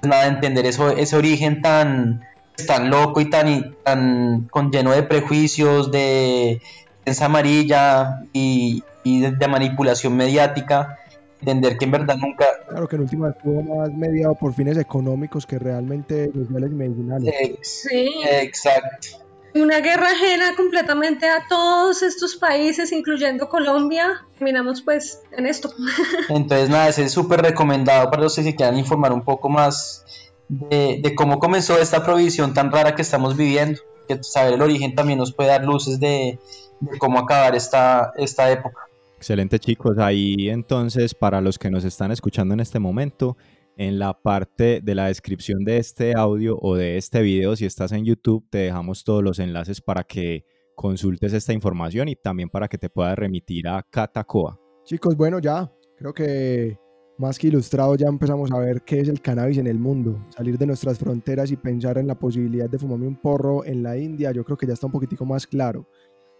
[0.00, 2.22] Pues nada, entender eso, ese origen tan,
[2.66, 6.60] tan loco y tan, tan con lleno de prejuicios, de
[7.04, 10.98] prensa amarilla y, y de, de, manipulación mediática.
[11.40, 12.46] Entender que en verdad nunca.
[12.68, 17.34] Claro que en última estuvo más mediado por fines económicos que realmente sociales y medicinales.
[17.62, 18.10] Sí.
[18.28, 19.25] Exacto
[19.60, 24.24] una guerra ajena completamente a todos estos países, incluyendo Colombia.
[24.38, 25.72] Terminamos pues en esto.
[26.28, 30.04] Entonces nada, ese es súper recomendado para los que se quieran informar un poco más
[30.48, 33.80] de, de, cómo comenzó esta provisión tan rara que estamos viviendo.
[34.08, 36.38] Que saber el origen también nos puede dar luces de,
[36.80, 38.86] de cómo acabar esta, esta época.
[39.16, 43.36] Excelente chicos, ahí entonces para los que nos están escuchando en este momento,
[43.76, 47.92] en la parte de la descripción de este audio o de este video, si estás
[47.92, 52.68] en YouTube, te dejamos todos los enlaces para que consultes esta información y también para
[52.68, 54.58] que te puedas remitir a Catacoa.
[54.84, 56.78] Chicos, bueno, ya creo que
[57.18, 60.58] más que ilustrado ya empezamos a ver qué es el cannabis en el mundo, salir
[60.58, 64.32] de nuestras fronteras y pensar en la posibilidad de fumarme un porro en la India,
[64.32, 65.88] yo creo que ya está un poquitico más claro.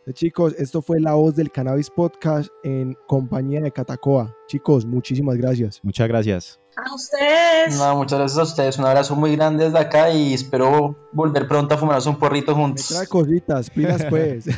[0.00, 4.32] Entonces, chicos, esto fue la voz del Cannabis Podcast en compañía de Catacoa.
[4.46, 5.80] Chicos, muchísimas gracias.
[5.82, 6.60] Muchas gracias.
[6.76, 7.78] A ustedes.
[7.78, 8.78] No, muchas gracias a ustedes.
[8.78, 12.90] Un abrazo muy grande desde acá y espero volver pronto a fumarnos un porrito juntos.
[12.90, 14.44] Me trae cositas, pilas pues.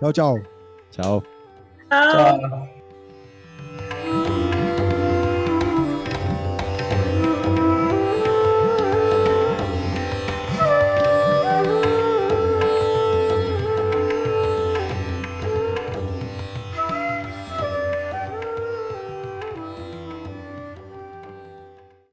[0.00, 0.36] chao, chao.
[0.92, 1.24] Chao.
[1.90, 2.79] Chao.